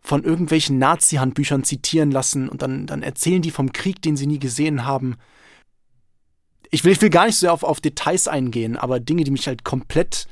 von 0.01 0.23
irgendwelchen 0.23 0.79
Nazi-Handbüchern 0.79 1.63
zitieren 1.63 2.09
lassen 2.09 2.49
und 2.49 2.63
dann, 2.63 2.87
dann 2.87 3.03
erzählen 3.03 3.43
die 3.43 3.51
vom 3.51 3.71
Krieg, 3.71 4.01
den 4.01 4.17
sie 4.17 4.25
nie 4.25 4.39
gesehen 4.39 4.85
haben. 4.85 5.17
Ich 6.71 6.83
will, 6.83 6.93
ich 6.93 7.01
will 7.01 7.11
gar 7.11 7.27
nicht 7.27 7.35
so 7.35 7.41
sehr 7.41 7.53
auf, 7.53 7.63
auf 7.63 7.81
Details 7.81 8.27
eingehen, 8.27 8.77
aber 8.77 8.99
Dinge, 8.99 9.23
die 9.23 9.31
mich 9.31 9.47
halt 9.47 9.63
komplett, 9.63 10.27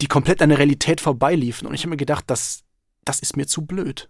die 0.00 0.06
komplett 0.06 0.42
an 0.42 0.48
der 0.48 0.58
Realität 0.58 1.00
vorbeiliefen. 1.00 1.66
Und 1.66 1.74
ich 1.74 1.82
habe 1.82 1.90
mir 1.90 1.96
gedacht, 1.96 2.24
das, 2.28 2.62
das 3.04 3.20
ist 3.20 3.36
mir 3.36 3.46
zu 3.46 3.66
blöd. 3.66 4.08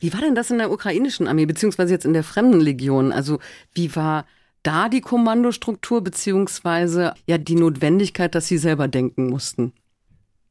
Wie 0.00 0.12
war 0.12 0.20
denn 0.20 0.34
das 0.34 0.50
in 0.50 0.58
der 0.58 0.70
ukrainischen 0.70 1.26
Armee, 1.26 1.46
beziehungsweise 1.46 1.92
jetzt 1.92 2.04
in 2.04 2.12
der 2.12 2.24
Fremdenlegion? 2.24 3.12
Also, 3.12 3.38
wie 3.72 3.94
war 3.96 4.26
da 4.62 4.88
die 4.88 5.00
Kommandostruktur, 5.00 6.02
beziehungsweise 6.02 7.14
ja 7.26 7.38
die 7.38 7.54
Notwendigkeit, 7.54 8.34
dass 8.34 8.46
sie 8.46 8.58
selber 8.58 8.88
denken 8.88 9.28
mussten? 9.28 9.72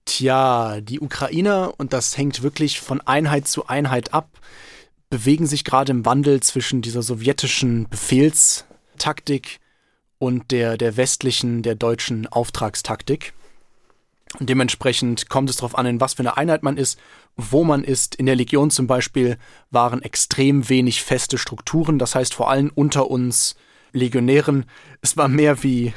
Tja, 0.05 0.81
die 0.81 0.99
Ukrainer, 0.99 1.73
und 1.77 1.93
das 1.93 2.17
hängt 2.17 2.41
wirklich 2.41 2.81
von 2.81 2.99
Einheit 3.01 3.47
zu 3.47 3.67
Einheit 3.67 4.13
ab, 4.13 4.39
bewegen 5.09 5.45
sich 5.45 5.63
gerade 5.63 5.91
im 5.91 6.05
Wandel 6.05 6.41
zwischen 6.41 6.81
dieser 6.81 7.03
sowjetischen 7.03 7.87
Befehlstaktik 7.87 9.59
und 10.17 10.51
der, 10.51 10.77
der 10.77 10.97
westlichen, 10.97 11.61
der 11.61 11.75
deutschen 11.75 12.27
Auftragstaktik. 12.27 13.33
Und 14.39 14.49
dementsprechend 14.49 15.29
kommt 15.29 15.49
es 15.49 15.57
darauf 15.57 15.77
an, 15.77 15.85
in 15.85 15.99
was 15.99 16.13
für 16.13 16.21
eine 16.21 16.37
Einheit 16.37 16.63
man 16.63 16.77
ist, 16.77 16.97
wo 17.35 17.63
man 17.63 17.83
ist. 17.83 18.15
In 18.15 18.25
der 18.25 18.35
Legion 18.35 18.71
zum 18.71 18.87
Beispiel 18.87 19.37
waren 19.71 20.01
extrem 20.01 20.69
wenig 20.69 21.03
feste 21.03 21.37
Strukturen, 21.37 21.99
das 21.99 22.15
heißt 22.15 22.33
vor 22.33 22.49
allem 22.49 22.71
unter 22.73 23.11
uns 23.11 23.55
Legionären. 23.91 24.65
Es 25.01 25.17
war 25.17 25.27
mehr 25.27 25.63
wie 25.63 25.93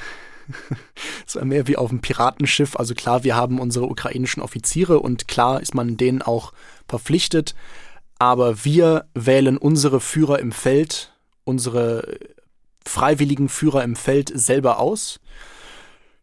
es 1.27 1.37
war 1.37 1.45
mehr 1.45 1.67
wie 1.69 1.77
auf 1.77 1.91
einem 1.91 2.01
Piratenschiff. 2.01 2.77
Also 2.77 2.95
klar, 2.95 3.25
wir 3.25 3.37
haben 3.37 3.61
unsere 3.61 3.87
ukrainischen 3.87 4.43
Offiziere 4.43 5.01
und 5.01 5.29
klar 5.29 5.61
ist 5.61 5.75
man 5.75 5.97
denen 5.97 6.23
auch 6.23 6.53
verpflichtet. 6.87 7.55
Aber 8.19 8.65
wir 8.65 9.07
wählen 9.15 9.57
unsere 9.57 10.01
Führer 10.01 10.39
im 10.39 10.53
Feld, 10.53 11.13
unsere 11.45 12.19
freiwilligen 12.87 13.49
Führer 13.49 13.83
im 13.83 13.97
Feld 13.97 14.31
selber 14.35 14.79
aus. 14.79 15.21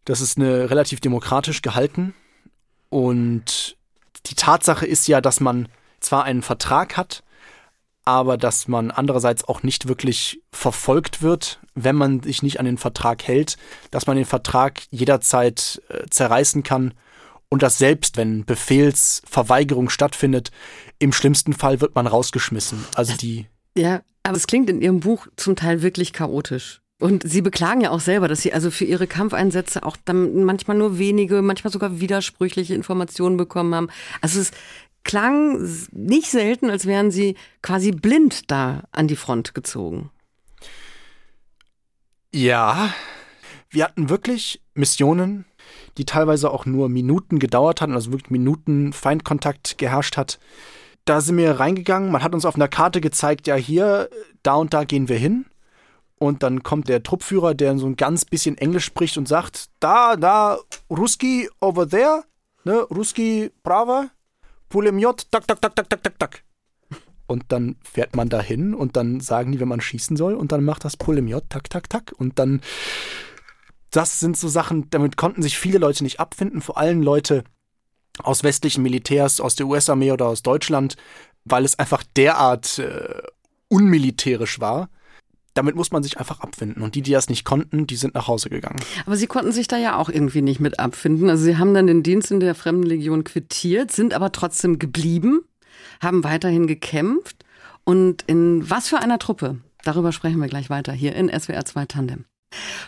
Das 0.05 0.21
ist 0.21 0.37
eine 0.37 0.69
relativ 0.69 0.99
demokratisch 0.99 1.61
gehalten. 1.61 2.13
Und 2.89 3.77
die 4.25 4.35
Tatsache 4.35 4.85
ist 4.85 5.07
ja, 5.07 5.21
dass 5.21 5.39
man 5.39 5.67
zwar 5.99 6.23
einen 6.23 6.41
Vertrag 6.41 6.97
hat, 6.97 7.23
aber 8.03 8.37
dass 8.37 8.67
man 8.67 8.91
andererseits 8.91 9.43
auch 9.43 9.63
nicht 9.63 9.87
wirklich 9.87 10.41
verfolgt 10.51 11.21
wird, 11.21 11.59
wenn 11.75 11.95
man 11.95 12.21
sich 12.23 12.43
nicht 12.43 12.59
an 12.59 12.65
den 12.65 12.77
Vertrag 12.77 13.23
hält, 13.23 13.57
dass 13.91 14.07
man 14.07 14.17
den 14.17 14.25
Vertrag 14.25 14.81
jederzeit 14.89 15.81
äh, 15.89 16.05
zerreißen 16.09 16.63
kann 16.63 16.93
und 17.49 17.61
dass 17.61 17.77
selbst 17.77 18.17
wenn 18.17 18.45
Befehlsverweigerung 18.45 19.89
stattfindet, 19.89 20.51
im 20.99 21.13
schlimmsten 21.13 21.53
Fall 21.53 21.81
wird 21.81 21.95
man 21.95 22.07
rausgeschmissen. 22.07 22.85
Also 22.95 23.15
die. 23.15 23.47
Ja, 23.77 24.01
aber 24.23 24.37
es 24.37 24.47
klingt 24.47 24.69
in 24.69 24.81
Ihrem 24.81 25.01
Buch 25.01 25.27
zum 25.35 25.55
Teil 25.55 25.81
wirklich 25.81 26.13
chaotisch. 26.13 26.81
Und 27.01 27.23
Sie 27.27 27.41
beklagen 27.41 27.81
ja 27.81 27.89
auch 27.89 27.99
selber, 27.99 28.27
dass 28.27 28.41
Sie 28.41 28.53
also 28.53 28.69
für 28.69 28.85
Ihre 28.85 29.07
Kampfeinsätze 29.07 29.83
auch 29.83 29.97
dann 30.05 30.43
manchmal 30.43 30.77
nur 30.77 30.99
wenige, 30.99 31.41
manchmal 31.41 31.73
sogar 31.73 31.99
widersprüchliche 31.99 32.75
Informationen 32.75 33.37
bekommen 33.37 33.73
haben. 33.73 33.89
Also 34.21 34.39
es 34.39 34.51
klang 35.03 35.67
nicht 35.91 36.29
selten, 36.29 36.69
als 36.69 36.85
wären 36.85 37.09
sie 37.09 37.35
quasi 37.63 37.91
blind 37.91 38.51
da 38.51 38.83
an 38.91 39.07
die 39.07 39.15
Front 39.15 39.55
gezogen. 39.55 40.11
Ja, 42.31 42.93
wir 43.71 43.85
hatten 43.85 44.09
wirklich 44.09 44.61
Missionen, 44.75 45.45
die 45.97 46.05
teilweise 46.05 46.51
auch 46.51 46.67
nur 46.67 46.87
Minuten 46.87 47.39
gedauert 47.39 47.81
hatten, 47.81 47.93
also 47.93 48.11
wirklich 48.11 48.29
Minuten 48.29 48.93
Feindkontakt 48.93 49.77
geherrscht 49.77 50.17
hat. 50.17 50.39
Da 51.05 51.19
sind 51.19 51.37
wir 51.37 51.59
reingegangen, 51.59 52.11
man 52.11 52.23
hat 52.23 52.35
uns 52.35 52.45
auf 52.45 52.55
einer 52.55 52.67
Karte 52.67 53.01
gezeigt, 53.01 53.47
ja 53.47 53.55
hier, 53.55 54.07
da 54.43 54.53
und 54.53 54.73
da 54.73 54.83
gehen 54.83 55.09
wir 55.09 55.17
hin. 55.17 55.45
Und 56.21 56.43
dann 56.43 56.61
kommt 56.61 56.87
der 56.87 57.01
Truppführer, 57.01 57.55
der 57.55 57.75
so 57.79 57.87
ein 57.87 57.95
ganz 57.95 58.25
bisschen 58.25 58.55
Englisch 58.55 58.85
spricht 58.85 59.17
und 59.17 59.27
sagt, 59.27 59.71
da, 59.79 60.15
da, 60.15 60.59
Ruski 60.87 61.49
over 61.59 61.89
there, 61.89 62.25
ne, 62.63 62.81
Ruski 62.91 63.49
Brava, 63.63 64.11
Pulemjot, 64.69 65.25
tak, 65.31 65.47
tak, 65.47 65.59
tak, 65.59 65.75
tak, 65.75 65.89
tak, 65.89 66.03
tak, 66.03 66.19
tak. 66.19 66.43
Und 67.25 67.45
dann 67.47 67.75
fährt 67.83 68.15
man 68.15 68.29
dahin 68.29 68.75
und 68.75 68.97
dann 68.97 69.19
sagen 69.19 69.51
die, 69.51 69.59
wenn 69.59 69.67
man 69.67 69.81
schießen 69.81 70.15
soll 70.15 70.35
und 70.35 70.51
dann 70.51 70.63
macht 70.63 70.85
das 70.85 70.95
Pulemjot, 70.95 71.45
tak, 71.49 71.71
tak, 71.71 71.89
tak. 71.89 72.13
Und 72.15 72.37
dann, 72.37 72.61
das 73.89 74.19
sind 74.19 74.37
so 74.37 74.47
Sachen, 74.47 74.91
damit 74.91 75.17
konnten 75.17 75.41
sich 75.41 75.57
viele 75.57 75.79
Leute 75.79 76.03
nicht 76.03 76.19
abfinden, 76.19 76.61
vor 76.61 76.77
allem 76.77 77.01
Leute 77.01 77.43
aus 78.19 78.43
westlichen 78.43 78.83
Militärs, 78.83 79.41
aus 79.41 79.55
der 79.55 79.65
US-Armee 79.65 80.11
oder 80.11 80.27
aus 80.27 80.43
Deutschland, 80.43 80.97
weil 81.45 81.65
es 81.65 81.79
einfach 81.79 82.03
derart 82.15 82.77
äh, 82.77 83.23
unmilitärisch 83.69 84.59
war 84.59 84.91
damit 85.53 85.75
muss 85.75 85.91
man 85.91 86.03
sich 86.03 86.19
einfach 86.19 86.39
abfinden. 86.39 86.81
Und 86.81 86.95
die, 86.95 87.01
die 87.01 87.11
das 87.11 87.29
nicht 87.29 87.45
konnten, 87.45 87.87
die 87.87 87.95
sind 87.95 88.15
nach 88.15 88.27
Hause 88.27 88.49
gegangen. 88.49 88.79
Aber 89.05 89.15
Sie 89.17 89.27
konnten 89.27 89.51
sich 89.51 89.67
da 89.67 89.77
ja 89.77 89.97
auch 89.97 90.09
irgendwie 90.09 90.41
nicht 90.41 90.59
mit 90.59 90.79
abfinden. 90.79 91.29
Also 91.29 91.43
Sie 91.43 91.57
haben 91.57 91.73
dann 91.73 91.87
den 91.87 92.03
Dienst 92.03 92.31
in 92.31 92.39
der 92.39 92.55
Fremdenlegion 92.55 93.23
quittiert, 93.23 93.91
sind 93.91 94.13
aber 94.13 94.31
trotzdem 94.31 94.79
geblieben, 94.79 95.41
haben 96.01 96.23
weiterhin 96.23 96.67
gekämpft. 96.67 97.45
Und 97.83 98.23
in 98.27 98.69
was 98.69 98.87
für 98.87 98.99
einer 98.99 99.19
Truppe? 99.19 99.57
Darüber 99.83 100.11
sprechen 100.11 100.39
wir 100.39 100.47
gleich 100.47 100.69
weiter 100.69 100.93
hier 100.93 101.15
in 101.15 101.27
SWR 101.27 101.65
2 101.65 101.85
Tandem. 101.85 102.25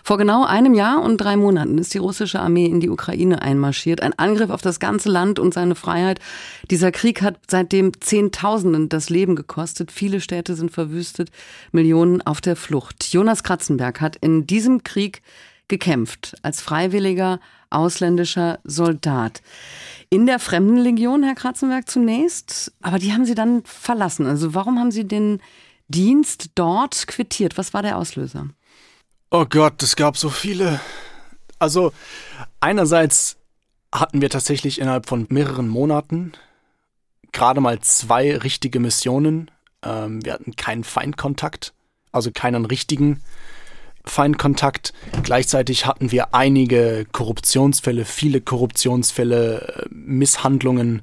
Vor 0.03 0.17
genau 0.17 0.43
einem 0.45 0.73
Jahr 0.73 1.01
und 1.01 1.17
drei 1.17 1.37
Monaten 1.37 1.77
ist 1.77 1.93
die 1.93 1.99
russische 1.99 2.39
Armee 2.39 2.65
in 2.65 2.79
die 2.79 2.89
Ukraine 2.89 3.41
einmarschiert. 3.41 4.01
Ein 4.01 4.17
Angriff 4.19 4.49
auf 4.49 4.61
das 4.61 4.79
ganze 4.79 5.09
Land 5.09 5.39
und 5.39 5.53
seine 5.53 5.75
Freiheit. 5.75 6.19
Dieser 6.69 6.91
Krieg 6.91 7.21
hat 7.21 7.37
seitdem 7.49 7.99
Zehntausenden 8.01 8.89
das 8.89 9.09
Leben 9.09 9.35
gekostet. 9.35 9.91
Viele 9.91 10.19
Städte 10.19 10.55
sind 10.55 10.71
verwüstet, 10.71 11.29
Millionen 11.71 12.21
auf 12.21 12.41
der 12.41 12.55
Flucht. 12.55 13.05
Jonas 13.13 13.43
Kratzenberg 13.43 14.01
hat 14.01 14.17
in 14.17 14.45
diesem 14.45 14.83
Krieg 14.83 15.21
gekämpft 15.69 16.35
als 16.41 16.61
freiwilliger 16.61 17.39
ausländischer 17.69 18.59
Soldat. 18.63 19.41
In 20.09 20.27
der 20.27 20.39
Fremdenlegion, 20.39 21.23
Herr 21.23 21.35
Kratzenberg, 21.35 21.89
zunächst, 21.89 22.71
aber 22.81 22.99
die 22.99 23.13
haben 23.13 23.25
Sie 23.25 23.35
dann 23.35 23.63
verlassen. 23.65 24.27
Also 24.27 24.53
warum 24.53 24.77
haben 24.77 24.91
Sie 24.91 25.07
den 25.07 25.39
Dienst 25.87 26.51
dort 26.55 27.07
quittiert? 27.07 27.57
Was 27.57 27.73
war 27.73 27.81
der 27.81 27.97
Auslöser? 27.97 28.49
Oh 29.35 29.47
Gott, 29.49 29.81
es 29.81 29.95
gab 29.95 30.15
so 30.15 30.29
viele. 30.29 30.79
Also, 31.57 31.91
einerseits 32.59 33.37
hatten 33.91 34.21
wir 34.21 34.29
tatsächlich 34.29 34.79
innerhalb 34.79 35.07
von 35.07 35.25
mehreren 35.29 35.67
Monaten 35.67 36.33
gerade 37.31 37.59
mal 37.59 37.79
zwei 37.79 38.37
richtige 38.37 38.79
Missionen. 38.79 39.49
Ähm, 39.81 40.23
wir 40.23 40.33
hatten 40.33 40.55
keinen 40.55 40.83
Feindkontakt, 40.83 41.73
also 42.11 42.29
keinen 42.31 42.65
richtigen 42.65 43.23
Feindkontakt. 44.05 44.93
Gleichzeitig 45.23 45.87
hatten 45.87 46.11
wir 46.11 46.35
einige 46.35 47.07
Korruptionsfälle, 47.11 48.05
viele 48.05 48.39
Korruptionsfälle, 48.39 49.61
äh, 49.61 49.85
Misshandlungen 49.89 51.01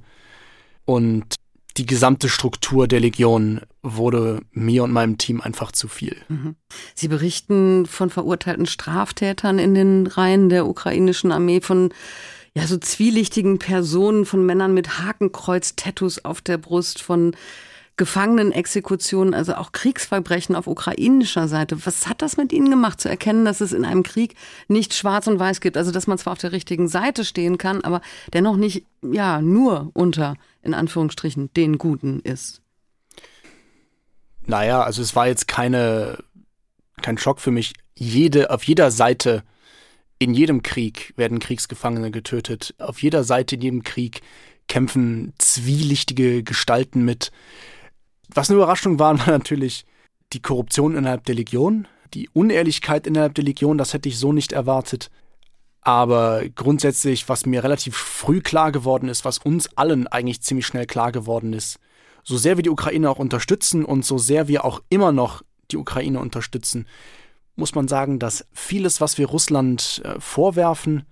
und 0.84 1.39
die 1.80 1.86
gesamte 1.86 2.28
Struktur 2.28 2.86
der 2.86 3.00
Legion 3.00 3.62
wurde 3.82 4.42
mir 4.52 4.84
und 4.84 4.92
meinem 4.92 5.16
Team 5.16 5.40
einfach 5.40 5.72
zu 5.72 5.88
viel. 5.88 6.14
Mhm. 6.28 6.54
Sie 6.94 7.08
berichten 7.08 7.86
von 7.86 8.10
verurteilten 8.10 8.66
Straftätern 8.66 9.58
in 9.58 9.74
den 9.74 10.06
Reihen 10.06 10.50
der 10.50 10.66
ukrainischen 10.66 11.32
Armee, 11.32 11.62
von 11.62 11.88
ja 12.54 12.66
so 12.66 12.76
zwielichtigen 12.76 13.58
Personen, 13.58 14.26
von 14.26 14.44
Männern 14.44 14.74
mit 14.74 14.98
Hakenkreuz-Tattoos 14.98 16.22
auf 16.22 16.42
der 16.42 16.58
Brust, 16.58 17.00
von 17.00 17.34
Gefangenenexekutionen, 18.00 19.34
also 19.34 19.56
auch 19.56 19.72
Kriegsverbrechen 19.72 20.56
auf 20.56 20.66
ukrainischer 20.66 21.48
Seite. 21.48 21.84
Was 21.84 22.08
hat 22.08 22.22
das 22.22 22.38
mit 22.38 22.50
Ihnen 22.50 22.70
gemacht, 22.70 22.98
zu 22.98 23.10
erkennen, 23.10 23.44
dass 23.44 23.60
es 23.60 23.74
in 23.74 23.84
einem 23.84 24.02
Krieg 24.02 24.36
nicht 24.68 24.94
schwarz 24.94 25.26
und 25.26 25.38
weiß 25.38 25.60
gibt? 25.60 25.76
Also, 25.76 25.90
dass 25.90 26.06
man 26.06 26.16
zwar 26.16 26.32
auf 26.32 26.38
der 26.38 26.52
richtigen 26.52 26.88
Seite 26.88 27.26
stehen 27.26 27.58
kann, 27.58 27.82
aber 27.82 28.00
dennoch 28.32 28.56
nicht, 28.56 28.86
ja, 29.02 29.42
nur 29.42 29.90
unter, 29.92 30.36
in 30.62 30.72
Anführungsstrichen, 30.72 31.52
den 31.52 31.76
Guten 31.76 32.20
ist. 32.20 32.62
Naja, 34.46 34.82
also 34.82 35.02
es 35.02 35.14
war 35.14 35.26
jetzt 35.26 35.46
keine, 35.46 36.24
kein 37.02 37.18
Schock 37.18 37.38
für 37.38 37.50
mich. 37.50 37.74
Jede, 37.94 38.48
auf 38.48 38.62
jeder 38.62 38.90
Seite, 38.90 39.42
in 40.18 40.32
jedem 40.32 40.62
Krieg 40.62 41.12
werden 41.18 41.38
Kriegsgefangene 41.38 42.10
getötet. 42.10 42.74
Auf 42.78 43.02
jeder 43.02 43.24
Seite 43.24 43.56
in 43.56 43.60
jedem 43.60 43.82
Krieg 43.82 44.22
kämpfen 44.68 45.34
zwielichtige 45.36 46.42
Gestalten 46.42 47.04
mit. 47.04 47.30
Was 48.34 48.50
eine 48.50 48.56
Überraschung 48.56 48.98
war, 48.98 49.18
war 49.26 49.28
natürlich 49.28 49.84
die 50.32 50.42
Korruption 50.42 50.96
innerhalb 50.96 51.24
der 51.24 51.34
Legion, 51.34 51.88
die 52.14 52.28
Unehrlichkeit 52.32 53.06
innerhalb 53.06 53.34
der 53.34 53.44
Legion, 53.44 53.78
das 53.78 53.92
hätte 53.92 54.08
ich 54.08 54.18
so 54.18 54.32
nicht 54.32 54.52
erwartet. 54.52 55.10
Aber 55.82 56.42
grundsätzlich, 56.54 57.28
was 57.28 57.46
mir 57.46 57.64
relativ 57.64 57.96
früh 57.96 58.40
klar 58.40 58.70
geworden 58.70 59.08
ist, 59.08 59.24
was 59.24 59.38
uns 59.38 59.76
allen 59.76 60.06
eigentlich 60.06 60.42
ziemlich 60.42 60.66
schnell 60.66 60.86
klar 60.86 61.10
geworden 61.10 61.52
ist, 61.52 61.78
so 62.22 62.36
sehr 62.36 62.58
wir 62.58 62.62
die 62.62 62.70
Ukraine 62.70 63.08
auch 63.08 63.18
unterstützen 63.18 63.84
und 63.84 64.04
so 64.04 64.18
sehr 64.18 64.46
wir 64.46 64.64
auch 64.64 64.82
immer 64.90 65.10
noch 65.10 65.42
die 65.70 65.78
Ukraine 65.78 66.20
unterstützen, 66.20 66.86
muss 67.56 67.74
man 67.74 67.88
sagen, 67.88 68.18
dass 68.18 68.46
vieles, 68.52 69.00
was 69.00 69.18
wir 69.18 69.26
Russland 69.26 70.02
äh, 70.04 70.20
vorwerfen, 70.20 71.04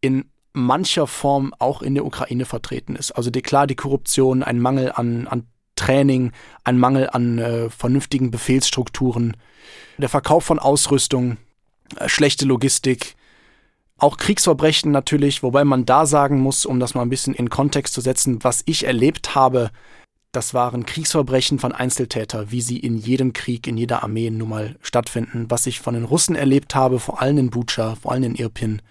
in 0.00 0.30
mancher 0.52 1.06
Form 1.06 1.52
auch 1.58 1.82
in 1.82 1.94
der 1.94 2.04
Ukraine 2.04 2.44
vertreten 2.44 2.94
ist. 2.94 3.12
Also 3.12 3.30
klar 3.30 3.66
die 3.66 3.74
Korruption, 3.74 4.42
ein 4.42 4.60
Mangel 4.60 4.92
an, 4.92 5.26
an 5.26 5.48
Training, 5.84 6.32
ein 6.64 6.78
Mangel 6.78 7.10
an 7.10 7.38
äh, 7.38 7.70
vernünftigen 7.70 8.30
Befehlsstrukturen, 8.30 9.36
der 9.98 10.08
Verkauf 10.08 10.44
von 10.44 10.58
Ausrüstung, 10.58 11.36
äh, 11.96 12.08
schlechte 12.08 12.46
Logistik, 12.46 13.16
auch 13.98 14.16
Kriegsverbrechen 14.16 14.90
natürlich, 14.90 15.42
wobei 15.42 15.64
man 15.64 15.84
da 15.84 16.06
sagen 16.06 16.40
muss, 16.40 16.66
um 16.66 16.80
das 16.80 16.94
mal 16.94 17.02
ein 17.02 17.10
bisschen 17.10 17.34
in 17.34 17.50
Kontext 17.50 17.94
zu 17.94 18.00
setzen, 18.00 18.42
was 18.42 18.62
ich 18.66 18.86
erlebt 18.86 19.34
habe, 19.34 19.70
das 20.32 20.52
waren 20.52 20.84
Kriegsverbrechen 20.84 21.60
von 21.60 21.72
Einzeltäter, 21.72 22.50
wie 22.50 22.60
sie 22.60 22.78
in 22.78 22.96
jedem 22.96 23.32
Krieg, 23.32 23.68
in 23.68 23.76
jeder 23.76 24.02
Armee 24.02 24.30
nun 24.30 24.48
mal 24.48 24.76
stattfinden. 24.82 25.46
Was 25.48 25.66
ich 25.66 25.78
von 25.78 25.94
den 25.94 26.02
Russen 26.02 26.34
erlebt 26.34 26.74
habe, 26.74 26.98
vor 26.98 27.22
allem 27.22 27.38
in 27.38 27.50
Bucha, 27.50 27.94
vor 27.94 28.10
allem 28.10 28.24
in 28.24 28.34
Irpin, 28.34 28.82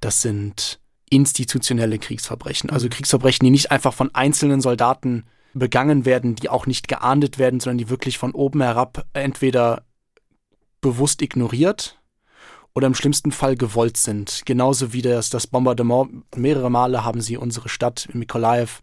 das 0.00 0.22
sind 0.22 0.80
institutionelle 1.08 2.00
Kriegsverbrechen. 2.00 2.70
Also 2.70 2.88
Kriegsverbrechen, 2.88 3.44
die 3.44 3.52
nicht 3.52 3.70
einfach 3.70 3.94
von 3.94 4.12
einzelnen 4.12 4.60
Soldaten 4.60 5.24
begangen 5.58 6.04
werden, 6.04 6.34
die 6.34 6.48
auch 6.48 6.66
nicht 6.66 6.88
geahndet 6.88 7.38
werden, 7.38 7.60
sondern 7.60 7.78
die 7.78 7.90
wirklich 7.90 8.18
von 8.18 8.32
oben 8.32 8.62
herab 8.62 9.04
entweder 9.12 9.82
bewusst 10.80 11.22
ignoriert 11.22 11.98
oder 12.74 12.86
im 12.86 12.94
schlimmsten 12.94 13.32
Fall 13.32 13.56
gewollt 13.56 13.96
sind. 13.96 14.42
Genauso 14.44 14.92
wie 14.92 15.02
das, 15.02 15.30
das 15.30 15.46
Bombardement. 15.46 16.24
Mehrere 16.36 16.70
Male 16.70 17.04
haben 17.04 17.20
sie 17.20 17.36
unsere 17.36 17.68
Stadt 17.68 18.08
Mikolaev 18.12 18.80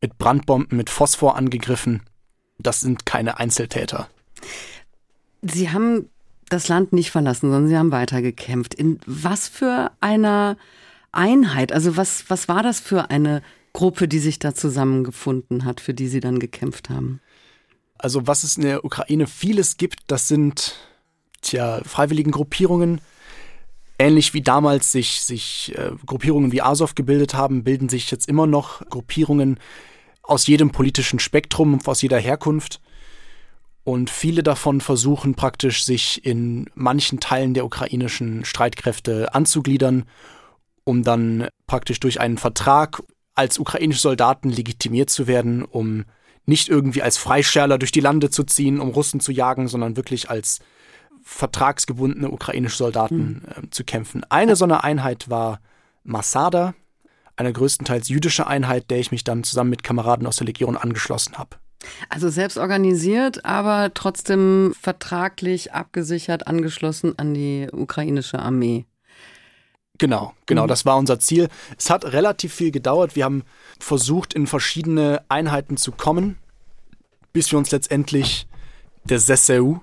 mit 0.00 0.18
Brandbomben, 0.18 0.76
mit 0.76 0.90
Phosphor 0.90 1.36
angegriffen. 1.36 2.02
Das 2.58 2.80
sind 2.80 3.04
keine 3.06 3.38
Einzeltäter. 3.38 4.08
Sie 5.42 5.70
haben 5.70 6.08
das 6.48 6.68
Land 6.68 6.92
nicht 6.92 7.10
verlassen, 7.10 7.50
sondern 7.50 7.68
Sie 7.68 7.76
haben 7.76 7.92
weitergekämpft. 7.92 8.74
In 8.74 9.00
was 9.06 9.48
für 9.48 9.90
einer 10.00 10.56
Einheit, 11.12 11.72
also 11.72 11.96
was, 11.96 12.28
was 12.28 12.48
war 12.48 12.62
das 12.62 12.80
für 12.80 13.10
eine 13.10 13.42
Gruppe, 13.74 14.08
die 14.08 14.20
sich 14.20 14.38
da 14.38 14.54
zusammengefunden 14.54 15.66
hat, 15.66 15.80
für 15.80 15.92
die 15.92 16.08
Sie 16.08 16.20
dann 16.20 16.38
gekämpft 16.38 16.88
haben? 16.88 17.20
Also 17.98 18.26
was 18.26 18.44
es 18.44 18.56
in 18.56 18.62
der 18.62 18.84
Ukraine 18.84 19.26
vieles 19.26 19.76
gibt, 19.76 20.00
das 20.06 20.28
sind 20.28 20.76
tja, 21.42 21.82
freiwilligen 21.84 22.30
Gruppierungen. 22.30 23.00
Ähnlich 23.98 24.32
wie 24.32 24.42
damals 24.42 24.90
sich, 24.90 25.20
sich 25.20 25.72
äh, 25.76 25.92
Gruppierungen 26.06 26.50
wie 26.52 26.62
Azov 26.62 26.94
gebildet 26.94 27.34
haben, 27.34 27.62
bilden 27.62 27.88
sich 27.88 28.10
jetzt 28.10 28.28
immer 28.28 28.46
noch 28.46 28.84
Gruppierungen, 28.88 29.58
aus 30.26 30.46
jedem 30.46 30.70
politischen 30.70 31.18
Spektrum, 31.18 31.78
aus 31.84 32.02
jeder 32.02 32.18
Herkunft. 32.18 32.80
Und 33.84 34.08
viele 34.08 34.42
davon 34.42 34.80
versuchen 34.80 35.34
praktisch, 35.34 35.84
sich 35.84 36.24
in 36.24 36.70
manchen 36.74 37.20
Teilen 37.20 37.52
der 37.52 37.66
ukrainischen 37.66 38.44
Streitkräfte 38.44 39.34
anzugliedern, 39.34 40.04
um 40.84 41.02
dann 41.02 41.48
praktisch 41.66 42.00
durch 42.00 42.20
einen 42.20 42.38
Vertrag 42.38 43.02
als 43.34 43.58
ukrainische 43.58 44.00
Soldaten 44.00 44.50
legitimiert 44.50 45.10
zu 45.10 45.26
werden, 45.26 45.64
um 45.64 46.04
nicht 46.46 46.68
irgendwie 46.68 47.02
als 47.02 47.16
Freischärler 47.16 47.78
durch 47.78 47.92
die 47.92 48.00
Lande 48.00 48.30
zu 48.30 48.44
ziehen, 48.44 48.80
um 48.80 48.90
Russen 48.90 49.20
zu 49.20 49.32
jagen, 49.32 49.68
sondern 49.68 49.96
wirklich 49.96 50.30
als 50.30 50.60
vertragsgebundene 51.22 52.30
ukrainische 52.30 52.76
Soldaten 52.76 53.42
mhm. 53.56 53.64
äh, 53.64 53.70
zu 53.70 53.84
kämpfen. 53.84 54.24
Eine 54.28 54.56
so 54.56 54.64
eine 54.64 54.84
Einheit 54.84 55.30
war 55.30 55.60
Masada, 56.02 56.74
eine 57.36 57.52
größtenteils 57.52 58.08
jüdische 58.08 58.46
Einheit, 58.46 58.90
der 58.90 58.98
ich 58.98 59.10
mich 59.10 59.24
dann 59.24 59.42
zusammen 59.42 59.70
mit 59.70 59.82
Kameraden 59.82 60.26
aus 60.26 60.36
der 60.36 60.46
Legion 60.46 60.76
angeschlossen 60.76 61.38
habe. 61.38 61.56
Also 62.08 62.28
selbst 62.28 62.58
organisiert, 62.58 63.44
aber 63.44 63.92
trotzdem 63.94 64.74
vertraglich 64.80 65.72
abgesichert 65.72 66.46
angeschlossen 66.46 67.18
an 67.18 67.34
die 67.34 67.68
ukrainische 67.72 68.38
Armee. 68.38 68.86
Genau, 69.98 70.34
genau, 70.46 70.64
mhm. 70.64 70.68
das 70.68 70.84
war 70.84 70.96
unser 70.96 71.18
Ziel. 71.20 71.48
Es 71.78 71.88
hat 71.90 72.04
relativ 72.04 72.52
viel 72.52 72.70
gedauert. 72.70 73.14
Wir 73.14 73.24
haben 73.24 73.44
versucht, 73.78 74.34
in 74.34 74.46
verschiedene 74.46 75.22
Einheiten 75.28 75.76
zu 75.76 75.92
kommen, 75.92 76.36
bis 77.32 77.52
wir 77.52 77.58
uns 77.58 77.70
letztendlich 77.70 78.46
der 79.04 79.18
ZSEU, 79.18 79.76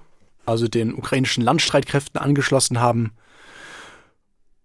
also 0.46 0.68
den 0.68 0.94
ukrainischen 0.94 1.44
Landstreitkräften, 1.44 2.20
angeschlossen 2.20 2.80
haben. 2.80 3.14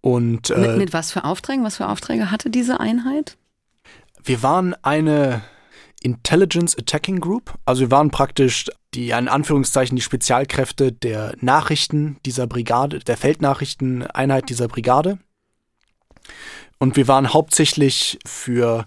Und, 0.01 0.49
äh, 0.49 0.57
mit, 0.57 0.77
mit 0.77 0.93
was 0.93 1.11
für 1.11 1.23
Aufträgen? 1.23 1.63
Was 1.63 1.77
für 1.77 1.87
Aufträge 1.87 2.29
hatte 2.31 2.49
diese 2.49 2.79
Einheit? 2.79 3.37
Wir 4.23 4.43
waren 4.43 4.73
eine 4.83 5.43
Intelligence 6.01 6.77
Attacking 6.77 7.19
Group. 7.19 7.53
Also 7.65 7.81
wir 7.81 7.91
waren 7.91 8.11
praktisch 8.11 8.65
die, 8.93 9.09
in 9.09 9.27
Anführungszeichen, 9.27 9.95
die 9.95 10.01
Spezialkräfte 10.01 10.91
der 10.91 11.35
Nachrichten 11.41 12.17
dieser 12.25 12.47
Brigade, 12.47 12.99
der 12.99 13.17
Feldnachrichteneinheit 13.17 14.49
dieser 14.49 14.67
Brigade. 14.67 15.19
Und 16.79 16.95
wir 16.95 17.07
waren 17.07 17.33
hauptsächlich 17.33 18.19
für 18.25 18.85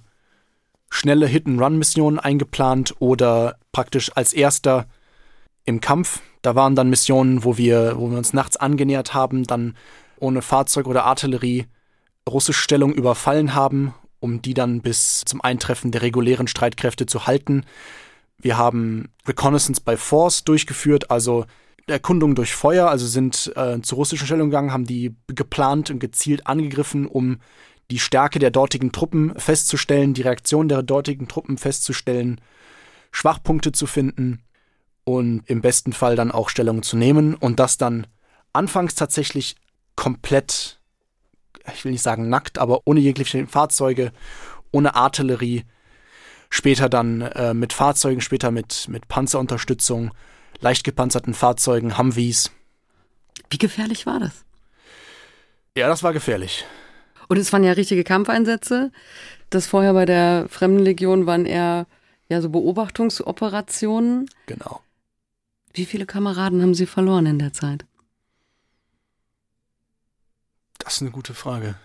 schnelle 0.90 1.26
Hit-and-Run-Missionen 1.26 2.18
eingeplant 2.18 2.94
oder 2.98 3.56
praktisch 3.72 4.10
als 4.14 4.32
erster 4.32 4.86
im 5.64 5.80
Kampf. 5.80 6.20
Da 6.42 6.54
waren 6.54 6.74
dann 6.74 6.90
Missionen, 6.90 7.44
wo 7.44 7.56
wir, 7.56 7.94
wo 7.96 8.10
wir 8.10 8.18
uns 8.18 8.32
nachts 8.32 8.56
angenähert 8.56 9.14
haben, 9.14 9.44
dann 9.44 9.76
ohne 10.18 10.42
Fahrzeug 10.42 10.86
oder 10.86 11.04
Artillerie 11.04 11.66
russische 12.28 12.62
Stellung 12.62 12.92
überfallen 12.92 13.54
haben, 13.54 13.94
um 14.20 14.42
die 14.42 14.54
dann 14.54 14.82
bis 14.82 15.22
zum 15.24 15.40
Eintreffen 15.40 15.90
der 15.90 16.02
regulären 16.02 16.46
Streitkräfte 16.46 17.06
zu 17.06 17.26
halten. 17.26 17.64
Wir 18.38 18.56
haben 18.56 19.08
Reconnaissance 19.26 19.80
by 19.80 19.96
Force 19.96 20.44
durchgeführt, 20.44 21.10
also 21.10 21.46
Erkundung 21.90 22.34
durch 22.34 22.54
Feuer, 22.54 22.88
also 22.88 23.06
sind 23.06 23.52
äh, 23.56 23.80
zur 23.80 23.96
russischen 23.96 24.26
Stellung 24.26 24.50
gegangen, 24.50 24.72
haben 24.72 24.86
die 24.86 25.14
geplant 25.28 25.90
und 25.90 25.98
gezielt 25.98 26.46
angegriffen, 26.46 27.06
um 27.06 27.38
die 27.90 27.98
Stärke 27.98 28.38
der 28.38 28.50
dortigen 28.50 28.92
Truppen 28.92 29.34
festzustellen, 29.38 30.14
die 30.14 30.22
Reaktion 30.22 30.68
der 30.68 30.82
dortigen 30.82 31.28
Truppen 31.28 31.58
festzustellen, 31.58 32.40
Schwachpunkte 33.10 33.72
zu 33.72 33.86
finden 33.86 34.42
und 35.04 35.42
im 35.46 35.60
besten 35.60 35.92
Fall 35.92 36.16
dann 36.16 36.30
auch 36.30 36.48
Stellung 36.48 36.82
zu 36.82 36.96
nehmen 36.96 37.34
und 37.34 37.58
das 37.58 37.76
dann 37.76 38.06
anfangs 38.52 38.94
tatsächlich 38.94 39.56
komplett, 39.96 40.80
ich 41.74 41.84
will 41.84 41.92
nicht 41.92 42.02
sagen 42.02 42.28
nackt, 42.28 42.58
aber 42.58 42.82
ohne 42.84 43.00
jegliche 43.00 43.46
Fahrzeuge, 43.46 44.12
ohne 44.70 44.94
Artillerie. 44.94 45.64
Später 46.48 46.88
dann 46.88 47.20
äh, 47.20 47.54
mit 47.54 47.72
Fahrzeugen, 47.72 48.20
später 48.20 48.50
mit, 48.50 48.88
mit 48.88 49.06
Panzerunterstützung, 49.06 50.10
leicht 50.60 50.84
gepanzerten 50.84 51.34
Fahrzeugen, 51.34 51.98
Humvees. 51.98 52.50
Wie 53.50 53.58
gefährlich 53.58 54.06
war 54.06 54.20
das? 54.20 54.44
Ja, 55.76 55.88
das 55.88 56.02
war 56.02 56.12
gefährlich. 56.12 56.64
Und 57.28 57.36
es 57.38 57.52
waren 57.52 57.64
ja 57.64 57.72
richtige 57.72 58.04
Kampfeinsätze. 58.04 58.92
Das 59.50 59.66
vorher 59.66 59.92
bei 59.92 60.04
der 60.04 60.46
Fremdenlegion 60.48 61.26
waren 61.26 61.46
eher 61.46 61.86
ja 62.28 62.40
so 62.40 62.50
Beobachtungsoperationen. 62.50 64.28
Genau. 64.46 64.80
Wie 65.72 65.84
viele 65.84 66.06
Kameraden 66.06 66.62
haben 66.62 66.74
Sie 66.74 66.86
verloren 66.86 67.26
in 67.26 67.38
der 67.38 67.52
Zeit? 67.52 67.84
Das 70.78 70.94
ist 70.94 71.02
eine 71.02 71.10
gute 71.10 71.34
Frage. 71.34 71.76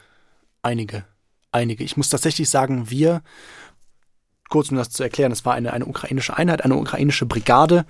Einige. 0.62 1.06
Einige. 1.52 1.84
Ich 1.84 1.96
muss 1.96 2.10
tatsächlich 2.10 2.50
sagen, 2.50 2.90
wir, 2.90 3.22
kurz 4.50 4.70
um 4.70 4.78
das 4.78 4.90
zu 4.90 5.04
erklären, 5.04 5.32
es 5.32 5.46
war 5.46 5.54
eine, 5.54 5.74
eine 5.74 5.86
ukrainische 5.86 6.38
Einheit, 6.38 6.64
eine 6.64 6.76
ukrainische 6.76 7.26
Brigade. 7.26 7.86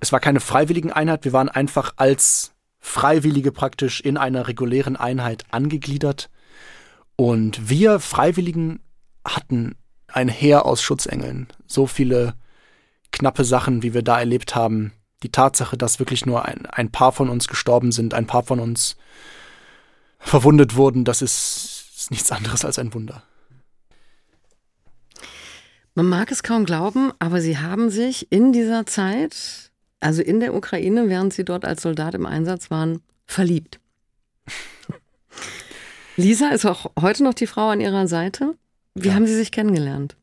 Es 0.00 0.12
war 0.12 0.20
keine 0.20 0.40
freiwilligen 0.40 0.92
Einheit, 0.92 1.24
wir 1.24 1.32
waren 1.32 1.48
einfach 1.48 1.94
als 1.96 2.52
Freiwillige 2.78 3.50
praktisch 3.50 4.00
in 4.00 4.16
einer 4.16 4.46
regulären 4.46 4.96
Einheit 4.96 5.44
angegliedert. 5.50 6.30
Und 7.16 7.68
wir 7.68 7.98
Freiwilligen 7.98 8.80
hatten 9.24 9.74
ein 10.06 10.28
Heer 10.28 10.66
aus 10.66 10.82
Schutzengeln. 10.82 11.48
So 11.66 11.86
viele 11.86 12.34
knappe 13.10 13.44
Sachen, 13.44 13.82
wie 13.82 13.94
wir 13.94 14.02
da 14.02 14.18
erlebt 14.18 14.54
haben. 14.54 14.92
Die 15.22 15.32
Tatsache, 15.32 15.76
dass 15.76 15.98
wirklich 15.98 16.26
nur 16.26 16.44
ein, 16.44 16.66
ein 16.66 16.92
paar 16.92 17.10
von 17.10 17.28
uns 17.28 17.48
gestorben 17.48 17.90
sind, 17.90 18.14
ein 18.14 18.26
paar 18.26 18.42
von 18.42 18.60
uns 18.60 18.96
verwundet 20.18 20.76
wurden, 20.76 21.04
das 21.04 21.22
ist, 21.22 21.90
ist 21.96 22.10
nichts 22.10 22.30
anderes 22.30 22.64
als 22.64 22.78
ein 22.78 22.92
Wunder. 22.94 23.22
Man 25.96 26.10
mag 26.10 26.30
es 26.30 26.42
kaum 26.42 26.66
glauben, 26.66 27.10
aber 27.20 27.40
Sie 27.40 27.56
haben 27.56 27.88
sich 27.88 28.30
in 28.30 28.52
dieser 28.52 28.84
Zeit, 28.84 29.72
also 29.98 30.20
in 30.20 30.40
der 30.40 30.54
Ukraine, 30.54 31.08
während 31.08 31.32
Sie 31.32 31.42
dort 31.42 31.64
als 31.64 31.80
Soldat 31.80 32.14
im 32.14 32.26
Einsatz 32.26 32.70
waren, 32.70 33.00
verliebt. 33.24 33.80
Lisa 36.16 36.50
ist 36.50 36.66
auch 36.66 36.90
heute 37.00 37.24
noch 37.24 37.32
die 37.32 37.46
Frau 37.46 37.70
an 37.70 37.80
Ihrer 37.80 38.08
Seite. 38.08 38.56
Wie 38.94 39.08
ja. 39.08 39.14
haben 39.14 39.26
Sie 39.26 39.34
sich 39.34 39.50
kennengelernt? 39.50 40.16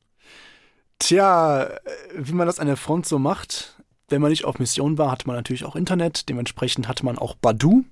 Tja, 0.99 1.71
wie 2.15 2.33
man 2.33 2.45
das 2.45 2.59
an 2.59 2.67
der 2.67 2.77
Front 2.77 3.07
so 3.07 3.17
macht, 3.17 3.75
wenn 4.09 4.21
man 4.21 4.29
nicht 4.29 4.45
auf 4.45 4.59
Mission 4.59 4.99
war, 4.99 5.09
hatte 5.09 5.25
man 5.25 5.35
natürlich 5.35 5.65
auch 5.65 5.75
Internet. 5.75 6.29
Dementsprechend 6.29 6.87
hatte 6.87 7.03
man 7.03 7.17
auch 7.17 7.33
Badu. 7.33 7.83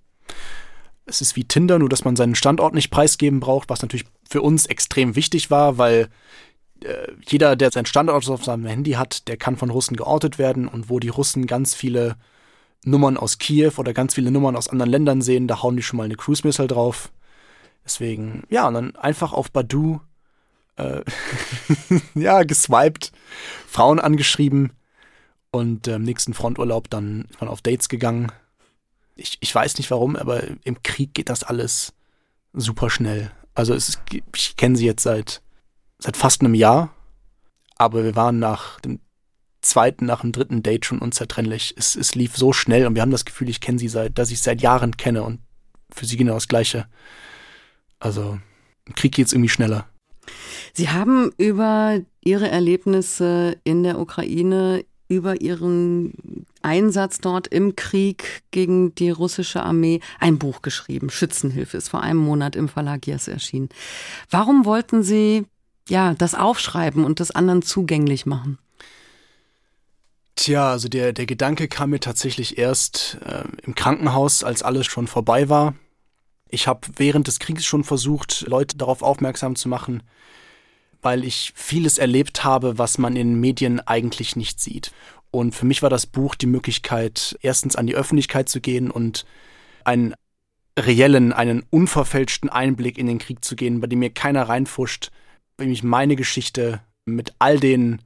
Es 1.07 1.19
ist 1.19 1.35
wie 1.35 1.45
Tinder, 1.45 1.79
nur 1.79 1.89
dass 1.89 2.05
man 2.05 2.15
seinen 2.15 2.35
Standort 2.35 2.75
nicht 2.75 2.91
preisgeben 2.91 3.39
braucht, 3.39 3.69
was 3.69 3.81
natürlich 3.81 4.05
für 4.29 4.43
uns 4.43 4.67
extrem 4.67 5.15
wichtig 5.15 5.49
war, 5.49 5.79
weil 5.79 6.09
äh, 6.83 7.11
jeder, 7.27 7.55
der 7.55 7.71
seinen 7.71 7.85
Standort 7.85 8.27
auf 8.29 8.43
seinem 8.43 8.65
Handy 8.65 8.91
hat, 8.91 9.27
der 9.27 9.37
kann 9.37 9.57
von 9.57 9.69
Russen 9.69 9.97
geortet 9.97 10.37
werden 10.37 10.67
und 10.67 10.89
wo 10.89 10.99
die 10.99 11.09
Russen 11.09 11.47
ganz 11.47 11.75
viele 11.75 12.15
Nummern 12.83 13.17
aus 13.17 13.37
Kiew 13.37 13.73
oder 13.77 13.93
ganz 13.93 14.15
viele 14.15 14.31
Nummern 14.31 14.55
aus 14.55 14.67
anderen 14.67 14.91
Ländern 14.91 15.21
sehen, 15.21 15.47
da 15.47 15.61
hauen 15.61 15.75
die 15.75 15.83
schon 15.83 15.97
mal 15.97 16.03
eine 16.03 16.15
Cruise 16.15 16.45
Missile 16.45 16.67
drauf. 16.67 17.11
Deswegen, 17.85 18.43
ja, 18.49 18.67
und 18.67 18.73
dann 18.73 18.95
einfach 18.95 19.33
auf 19.33 19.51
Badu, 19.51 20.01
äh, 20.77 21.01
ja, 22.15 22.43
geswiped, 22.43 23.11
Frauen 23.67 23.99
angeschrieben 23.99 24.73
und 25.51 25.87
äh, 25.87 25.95
im 25.95 26.03
nächsten 26.03 26.33
Fronturlaub 26.33 26.89
dann 26.89 27.25
ist 27.29 27.41
man 27.41 27.49
auf 27.49 27.61
Dates 27.61 27.89
gegangen. 27.89 28.31
Ich, 29.15 29.37
ich 29.41 29.53
weiß 29.53 29.77
nicht 29.77 29.91
warum, 29.91 30.15
aber 30.15 30.43
im 30.63 30.81
Krieg 30.81 31.13
geht 31.13 31.29
das 31.29 31.43
alles 31.43 31.93
super 32.53 32.89
schnell. 32.89 33.31
Also 33.53 33.73
es 33.73 34.01
ich 34.35 34.55
kenne 34.55 34.77
sie 34.77 34.85
jetzt 34.85 35.03
seit, 35.03 35.41
seit 36.01 36.17
fast 36.17 36.41
einem 36.41 36.55
Jahr, 36.55 36.93
aber 37.77 38.03
wir 38.03 38.15
waren 38.15 38.39
nach 38.39 38.79
dem 38.81 38.99
zweiten, 39.61 40.05
nach 40.05 40.21
dem 40.21 40.31
dritten 40.31 40.63
Date 40.63 40.85
schon 40.85 40.99
unzertrennlich. 40.99 41.75
Es, 41.77 41.95
es 41.95 42.15
lief 42.15 42.35
so 42.35 42.51
schnell 42.51 42.87
und 42.87 42.95
wir 42.95 43.01
haben 43.01 43.11
das 43.11 43.25
Gefühl, 43.25 43.49
ich 43.49 43.61
kenne 43.61 43.79
sie 43.79 43.87
seit, 43.87 44.17
dass 44.17 44.31
ich 44.31 44.41
seit 44.41 44.61
Jahren 44.61 44.97
kenne 44.97 45.23
und 45.23 45.39
für 45.93 46.05
sie 46.05 46.17
genau 46.17 46.33
das 46.33 46.47
Gleiche. 46.47 46.87
Also 47.99 48.39
im 48.85 48.95
Krieg 48.95 49.13
geht 49.13 49.27
es 49.27 49.33
irgendwie 49.33 49.49
schneller. 49.49 49.87
Sie 50.73 50.89
haben 50.89 51.31
über 51.37 51.99
Ihre 52.23 52.49
Erlebnisse 52.49 53.57
in 53.63 53.83
der 53.83 53.99
Ukraine, 53.99 54.85
über 55.07 55.41
Ihren 55.41 56.45
Einsatz 56.61 57.19
dort 57.19 57.47
im 57.47 57.75
Krieg 57.75 58.43
gegen 58.51 58.95
die 58.95 59.09
russische 59.09 59.63
Armee 59.63 59.99
ein 60.19 60.39
Buch 60.39 60.61
geschrieben. 60.61 61.09
Schützenhilfe 61.09 61.77
ist 61.77 61.89
vor 61.89 62.01
einem 62.01 62.19
Monat 62.19 62.55
im 62.55 62.69
Verlag 62.69 63.05
Yes 63.07 63.27
erschienen. 63.27 63.69
Warum 64.29 64.65
wollten 64.65 65.03
Sie 65.03 65.45
ja 65.89 66.13
das 66.13 66.35
aufschreiben 66.35 67.03
und 67.03 67.19
das 67.19 67.31
anderen 67.31 67.61
zugänglich 67.61 68.25
machen? 68.25 68.57
Tja, 70.35 70.71
also 70.71 70.87
der, 70.87 71.13
der 71.13 71.25
Gedanke 71.25 71.67
kam 71.67 71.91
mir 71.91 71.99
tatsächlich 71.99 72.57
erst 72.57 73.17
äh, 73.25 73.43
im 73.63 73.75
Krankenhaus, 73.75 74.43
als 74.43 74.63
alles 74.63 74.87
schon 74.87 75.07
vorbei 75.07 75.49
war. 75.49 75.75
Ich 76.49 76.67
habe 76.67 76.87
während 76.95 77.27
des 77.27 77.39
Krieges 77.39 77.65
schon 77.65 77.83
versucht, 77.83 78.45
Leute 78.47 78.77
darauf 78.77 79.03
aufmerksam 79.03 79.55
zu 79.55 79.69
machen, 79.69 80.03
weil 81.01 81.23
ich 81.23 81.53
vieles 81.55 81.97
erlebt 81.97 82.43
habe, 82.43 82.77
was 82.77 82.97
man 82.97 83.15
in 83.15 83.39
Medien 83.39 83.79
eigentlich 83.81 84.35
nicht 84.35 84.59
sieht. 84.59 84.91
Und 85.31 85.55
für 85.55 85.65
mich 85.65 85.81
war 85.81 85.89
das 85.89 86.05
Buch 86.05 86.35
die 86.35 86.47
Möglichkeit, 86.47 87.37
erstens 87.41 87.75
an 87.75 87.87
die 87.87 87.95
Öffentlichkeit 87.95 88.49
zu 88.49 88.59
gehen 88.59 88.91
und 88.91 89.25
einen 89.85 90.13
reellen, 90.77 91.33
einen 91.33 91.63
unverfälschten 91.69 92.49
Einblick 92.49 92.97
in 92.97 93.07
den 93.07 93.19
Krieg 93.19 93.43
zu 93.43 93.55
gehen, 93.55 93.79
bei 93.79 93.87
dem 93.87 93.99
mir 93.99 94.09
keiner 94.09 94.49
reinfuscht, 94.49 95.11
bei 95.57 95.65
dem 95.65 95.73
ich 95.73 95.83
meine 95.83 96.15
Geschichte 96.15 96.81
mit 97.05 97.33
all 97.39 97.59
den 97.59 98.01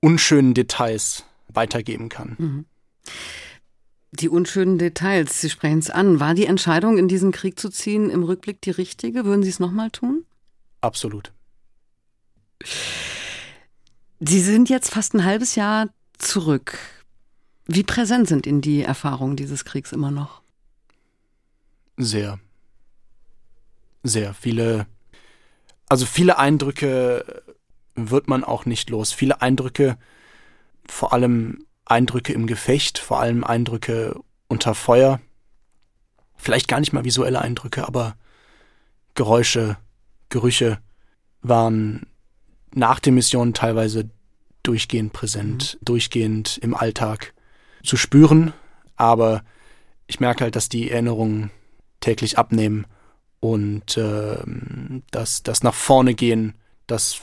unschönen 0.00 0.54
Details 0.54 1.24
weitergeben 1.48 2.08
kann. 2.08 2.36
Mhm. 2.38 2.64
Die 4.12 4.28
unschönen 4.28 4.78
Details, 4.78 5.40
Sie 5.40 5.50
sprechen 5.50 5.78
es 5.78 5.90
an. 5.90 6.18
War 6.18 6.34
die 6.34 6.46
Entscheidung, 6.46 6.98
in 6.98 7.06
diesen 7.06 7.30
Krieg 7.30 7.60
zu 7.60 7.70
ziehen, 7.70 8.10
im 8.10 8.24
Rückblick 8.24 8.60
die 8.60 8.70
richtige? 8.70 9.24
Würden 9.24 9.42
Sie 9.44 9.50
es 9.50 9.60
nochmal 9.60 9.90
tun? 9.90 10.24
Absolut. 10.80 11.32
Sie 14.18 14.40
sind 14.40 14.68
jetzt 14.68 14.90
fast 14.90 15.14
ein 15.14 15.24
halbes 15.24 15.54
Jahr 15.54 15.88
zurück. 16.18 16.78
Wie 17.66 17.84
präsent 17.84 18.28
sind 18.28 18.46
Ihnen 18.46 18.60
die 18.60 18.82
Erfahrungen 18.82 19.36
dieses 19.36 19.64
Kriegs 19.64 19.92
immer 19.92 20.10
noch? 20.10 20.42
Sehr. 21.96 22.40
Sehr. 24.02 24.34
Viele, 24.34 24.86
also 25.90 26.06
viele 26.06 26.38
Eindrücke 26.38 27.42
wird 27.96 28.28
man 28.28 28.44
auch 28.44 28.64
nicht 28.64 28.90
los. 28.90 29.12
Viele 29.12 29.42
Eindrücke, 29.42 29.98
vor 30.86 31.12
allem 31.12 31.66
Eindrücke 31.84 32.32
im 32.32 32.46
Gefecht, 32.46 32.98
vor 32.98 33.18
allem 33.18 33.42
Eindrücke 33.42 34.18
unter 34.46 34.76
Feuer. 34.76 35.20
Vielleicht 36.36 36.68
gar 36.68 36.78
nicht 36.78 36.92
mal 36.92 37.04
visuelle 37.04 37.40
Eindrücke, 37.40 37.88
aber 37.88 38.14
Geräusche, 39.14 39.78
Gerüche 40.28 40.78
waren 41.42 42.06
nach 42.72 43.00
den 43.00 43.16
Missionen 43.16 43.52
teilweise 43.52 44.08
durchgehend 44.62 45.12
präsent, 45.12 45.76
mhm. 45.80 45.84
durchgehend 45.84 46.58
im 46.58 46.74
Alltag 46.74 47.34
zu 47.82 47.96
spüren. 47.96 48.52
Aber 48.94 49.42
ich 50.06 50.20
merke 50.20 50.44
halt, 50.44 50.54
dass 50.54 50.68
die 50.68 50.88
Erinnerungen 50.88 51.50
täglich 51.98 52.38
abnehmen 52.38 52.86
und 53.40 53.96
äh, 53.96 54.36
dass 55.10 55.42
das 55.42 55.62
nach 55.62 55.74
vorne 55.74 56.14
gehen, 56.14 56.54
das 56.86 57.20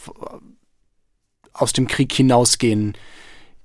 aus 1.53 1.73
dem 1.73 1.87
Krieg 1.87 2.11
hinausgehen 2.11 2.95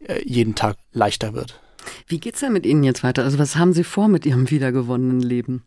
äh, 0.00 0.22
jeden 0.24 0.54
Tag 0.54 0.76
leichter 0.92 1.34
wird. 1.34 1.60
Wie 2.06 2.20
geht's 2.20 2.40
denn 2.40 2.52
mit 2.52 2.66
Ihnen 2.66 2.84
jetzt 2.84 3.02
weiter? 3.02 3.24
Also 3.24 3.38
was 3.38 3.56
haben 3.56 3.72
Sie 3.72 3.84
vor 3.84 4.08
mit 4.08 4.26
Ihrem 4.26 4.50
wiedergewonnenen 4.50 5.20
Leben? 5.20 5.64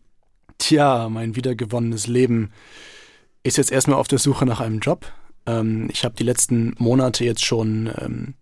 Tja, 0.58 1.08
mein 1.08 1.36
wiedergewonnenes 1.36 2.06
Leben 2.06 2.52
ist 3.42 3.58
jetzt 3.58 3.70
erstmal 3.72 3.98
auf 3.98 4.08
der 4.08 4.18
Suche 4.18 4.46
nach 4.46 4.60
einem 4.60 4.80
Job. 4.80 5.12
Ähm, 5.46 5.88
ich 5.92 6.04
habe 6.04 6.14
die 6.16 6.24
letzten 6.24 6.74
Monate 6.78 7.24
jetzt 7.24 7.44
schon 7.44 7.90
ähm, 7.98 8.34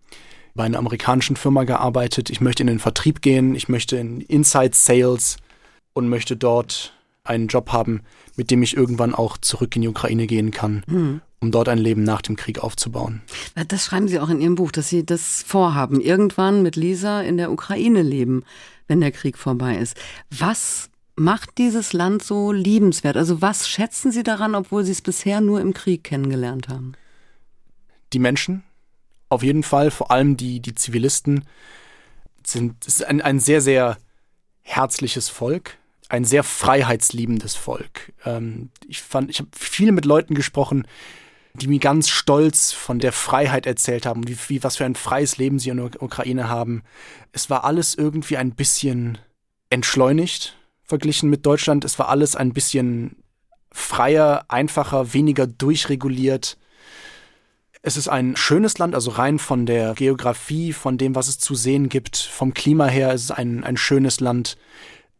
bei 0.55 0.63
einer 0.63 0.79
amerikanischen 0.79 1.35
Firma 1.35 1.65
gearbeitet. 1.65 2.29
Ich 2.29 2.41
möchte 2.41 2.63
in 2.63 2.67
den 2.67 2.79
Vertrieb 2.79 3.21
gehen, 3.21 3.55
ich 3.55 3.67
möchte 3.67 3.97
in 3.97 4.21
Inside 4.21 4.71
Sales 4.73 5.37
und 5.93 6.07
möchte 6.07 6.37
dort 6.37 6.94
einen 7.25 7.47
Job 7.47 7.71
haben, 7.71 8.01
mit 8.35 8.51
dem 8.51 8.63
ich 8.63 8.75
irgendwann 8.75 9.13
auch 9.13 9.37
zurück 9.37 9.75
in 9.75 9.81
die 9.81 9.87
Ukraine 9.87 10.27
gehen 10.27 10.51
kann, 10.51 10.83
mhm. 10.87 11.21
um 11.39 11.51
dort 11.51 11.69
ein 11.69 11.77
Leben 11.77 12.03
nach 12.03 12.21
dem 12.21 12.35
Krieg 12.35 12.59
aufzubauen. 12.59 13.21
Das 13.67 13.85
schreiben 13.85 14.07
Sie 14.07 14.19
auch 14.19 14.29
in 14.29 14.41
Ihrem 14.41 14.55
Buch, 14.55 14.71
dass 14.71 14.89
Sie 14.89 15.05
das 15.05 15.43
vorhaben, 15.45 16.01
irgendwann 16.01 16.63
mit 16.63 16.75
Lisa 16.75 17.21
in 17.21 17.37
der 17.37 17.51
Ukraine 17.51 18.01
leben, 18.01 18.43
wenn 18.87 19.01
der 19.01 19.11
Krieg 19.11 19.37
vorbei 19.37 19.77
ist. 19.77 19.97
Was 20.29 20.89
macht 21.15 21.57
dieses 21.57 21.93
Land 21.93 22.23
so 22.23 22.51
liebenswert? 22.51 23.17
Also 23.17 23.41
was 23.41 23.67
schätzen 23.67 24.11
Sie 24.11 24.23
daran, 24.23 24.55
obwohl 24.55 24.83
Sie 24.83 24.91
es 24.91 25.01
bisher 25.01 25.41
nur 25.41 25.61
im 25.61 25.73
Krieg 25.73 26.03
kennengelernt 26.03 26.67
haben? 26.67 26.93
Die 28.13 28.19
Menschen, 28.19 28.63
auf 29.29 29.43
jeden 29.43 29.63
Fall, 29.63 29.91
vor 29.91 30.11
allem 30.11 30.37
die, 30.37 30.59
die 30.59 30.75
Zivilisten, 30.75 31.45
sind 32.45 32.85
ist 32.85 33.03
ein, 33.03 33.21
ein 33.21 33.39
sehr, 33.39 33.61
sehr 33.61 33.97
herzliches 34.61 35.29
Volk, 35.29 35.77
ein 36.09 36.25
sehr 36.25 36.43
freiheitsliebendes 36.43 37.55
Volk. 37.55 38.13
Ähm, 38.25 38.69
ich 38.87 39.01
fand, 39.01 39.29
ich 39.29 39.39
habe 39.39 39.49
viel 39.57 39.91
mit 39.91 40.05
Leuten 40.05 40.35
gesprochen, 40.35 40.87
die 41.53 41.67
mir 41.67 41.79
ganz 41.79 42.09
stolz 42.09 42.71
von 42.71 42.99
der 42.99 43.11
Freiheit 43.11 43.65
erzählt 43.65 44.05
haben, 44.05 44.27
wie, 44.27 44.37
wie 44.47 44.63
was 44.63 44.77
für 44.77 44.85
ein 44.85 44.95
freies 44.95 45.37
Leben 45.37 45.57
sie 45.57 45.69
in 45.69 45.77
der 45.77 46.01
Ukraine 46.01 46.49
haben. 46.49 46.83
Es 47.31 47.49
war 47.49 47.63
alles 47.63 47.95
irgendwie 47.95 48.37
ein 48.37 48.51
bisschen 48.51 49.17
entschleunigt 49.69 50.57
verglichen 50.85 51.29
mit 51.29 51.45
Deutschland. 51.45 51.83
Es 51.83 51.99
war 51.99 52.09
alles 52.09 52.35
ein 52.35 52.53
bisschen 52.53 53.17
freier, 53.71 54.45
einfacher, 54.47 55.13
weniger 55.13 55.47
durchreguliert. 55.47 56.57
Es 57.81 57.97
ist 57.97 58.07
ein 58.07 58.35
schönes 58.35 58.77
Land, 58.77 58.95
also 58.95 59.11
rein 59.11 59.37
von 59.37 59.65
der 59.65 59.93
Geografie, 59.93 60.73
von 60.73 60.97
dem, 60.97 61.13
was 61.13 61.27
es 61.27 61.37
zu 61.37 61.55
sehen 61.55 61.89
gibt, 61.89 62.17
vom 62.17 62.53
Klima 62.53 62.87
her 62.87 63.13
ist 63.13 63.25
es 63.25 63.31
ein, 63.31 63.63
ein 63.63 63.77
schönes 63.77 64.19
Land. 64.19 64.57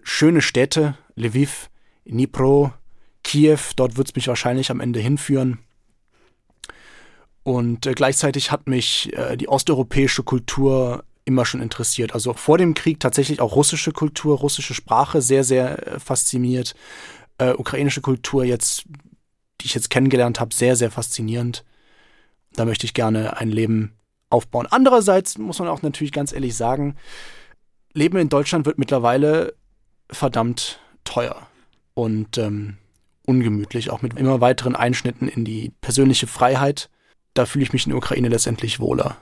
Schöne 0.07 0.43
Städte, 0.43 0.95
Lviv, 1.15 1.71
Dnipro, 2.05 2.71
Kiew, 3.23 3.57
dort 3.75 3.97
wird 3.97 4.09
es 4.09 4.15
mich 4.15 4.27
wahrscheinlich 4.27 4.69
am 4.69 4.79
Ende 4.79 4.99
hinführen. 4.99 5.57
Und 7.41 7.87
äh, 7.87 7.93
gleichzeitig 7.93 8.51
hat 8.51 8.67
mich 8.67 9.11
äh, 9.17 9.35
die 9.35 9.49
osteuropäische 9.49 10.21
Kultur 10.21 11.03
immer 11.25 11.43
schon 11.43 11.59
interessiert. 11.59 12.13
Also 12.13 12.33
vor 12.33 12.59
dem 12.59 12.75
Krieg 12.75 12.99
tatsächlich 12.99 13.41
auch 13.41 13.55
russische 13.55 13.91
Kultur, 13.91 14.37
russische 14.37 14.75
Sprache 14.75 15.23
sehr, 15.23 15.43
sehr 15.43 15.87
äh, 15.87 15.99
fasziniert. 15.99 16.75
Äh, 17.39 17.53
ukrainische 17.53 18.01
Kultur 18.01 18.45
jetzt, 18.45 18.85
die 19.59 19.65
ich 19.65 19.73
jetzt 19.73 19.89
kennengelernt 19.89 20.39
habe, 20.39 20.53
sehr, 20.53 20.75
sehr 20.75 20.91
faszinierend. 20.91 21.65
Da 22.53 22.65
möchte 22.65 22.85
ich 22.85 22.93
gerne 22.93 23.37
ein 23.37 23.49
Leben 23.49 23.97
aufbauen. 24.29 24.67
Andererseits 24.69 25.39
muss 25.39 25.57
man 25.57 25.67
auch 25.67 25.81
natürlich 25.81 26.13
ganz 26.13 26.31
ehrlich 26.31 26.55
sagen, 26.55 26.95
Leben 27.91 28.17
in 28.17 28.29
Deutschland 28.29 28.67
wird 28.67 28.77
mittlerweile 28.77 29.55
verdammt 30.09 30.79
teuer 31.03 31.47
und 31.93 32.37
ähm, 32.37 32.77
ungemütlich, 33.25 33.89
auch 33.89 34.01
mit 34.01 34.17
immer 34.17 34.41
weiteren 34.41 34.75
Einschnitten 34.75 35.27
in 35.27 35.45
die 35.45 35.71
persönliche 35.81 36.27
Freiheit. 36.27 36.89
Da 37.33 37.45
fühle 37.45 37.63
ich 37.63 37.73
mich 37.73 37.85
in 37.85 37.91
der 37.91 37.97
Ukraine 37.97 38.29
letztendlich 38.29 38.79
wohler. 38.79 39.17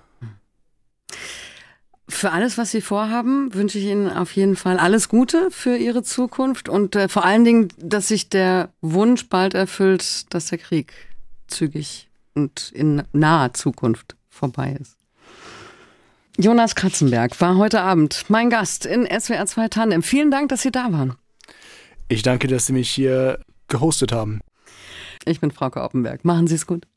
Für 2.10 2.32
alles, 2.32 2.58
was 2.58 2.72
Sie 2.72 2.82
vorhaben, 2.82 3.54
wünsche 3.54 3.80
ich 3.80 3.86
Ihnen 3.86 4.10
auf 4.10 4.36
jeden 4.36 4.56
Fall 4.56 4.78
alles 4.78 5.08
Gute 5.08 5.50
für 5.52 5.78
Ihre 5.78 6.04
Zukunft 6.04 6.68
und 6.68 6.96
äh, 6.96 7.08
vor 7.08 7.24
allen 7.24 7.46
Dingen, 7.46 7.70
dass 7.78 8.10
sich 8.10 8.30
der 8.30 8.70
Wunsch 8.82 9.30
bald 9.30 9.54
erfüllt, 9.54 10.34
dass 10.34 10.48
der 10.48 10.58
Krieg 10.58 10.94
zügig 11.48 12.10
und 12.36 12.72
in 12.74 13.04
naher 13.14 13.54
Zukunft 13.54 14.16
vorbei 14.30 14.78
ist. 14.80 15.03
Jonas 16.38 16.74
Kratzenberg 16.74 17.40
war 17.42 17.58
heute 17.58 17.82
Abend 17.82 18.26
mein 18.28 18.50
Gast 18.50 18.88
in 18.88 19.06
SWR 19.06 19.46
2 19.46 19.68
Tandem. 19.68 20.02
Vielen 20.02 20.32
Dank, 20.32 20.50
dass 20.50 20.64
Sie 20.64 20.72
da 20.72 20.92
waren. 20.92 21.16
Ich 22.08 22.24
danke, 22.24 22.48
dass 22.48 22.66
Sie 22.66 22.74
mich 22.74 22.90
hier 22.90 23.40
gehostet 23.68 24.12
haben. 24.12 24.42
Ich 25.26 25.40
bin 25.40 25.52
Frauke 25.52 25.82
Oppenberg. 25.82 26.26
Machen 26.26 26.48
Sie 26.48 26.56
es 26.56 26.66
gut. 26.66 26.88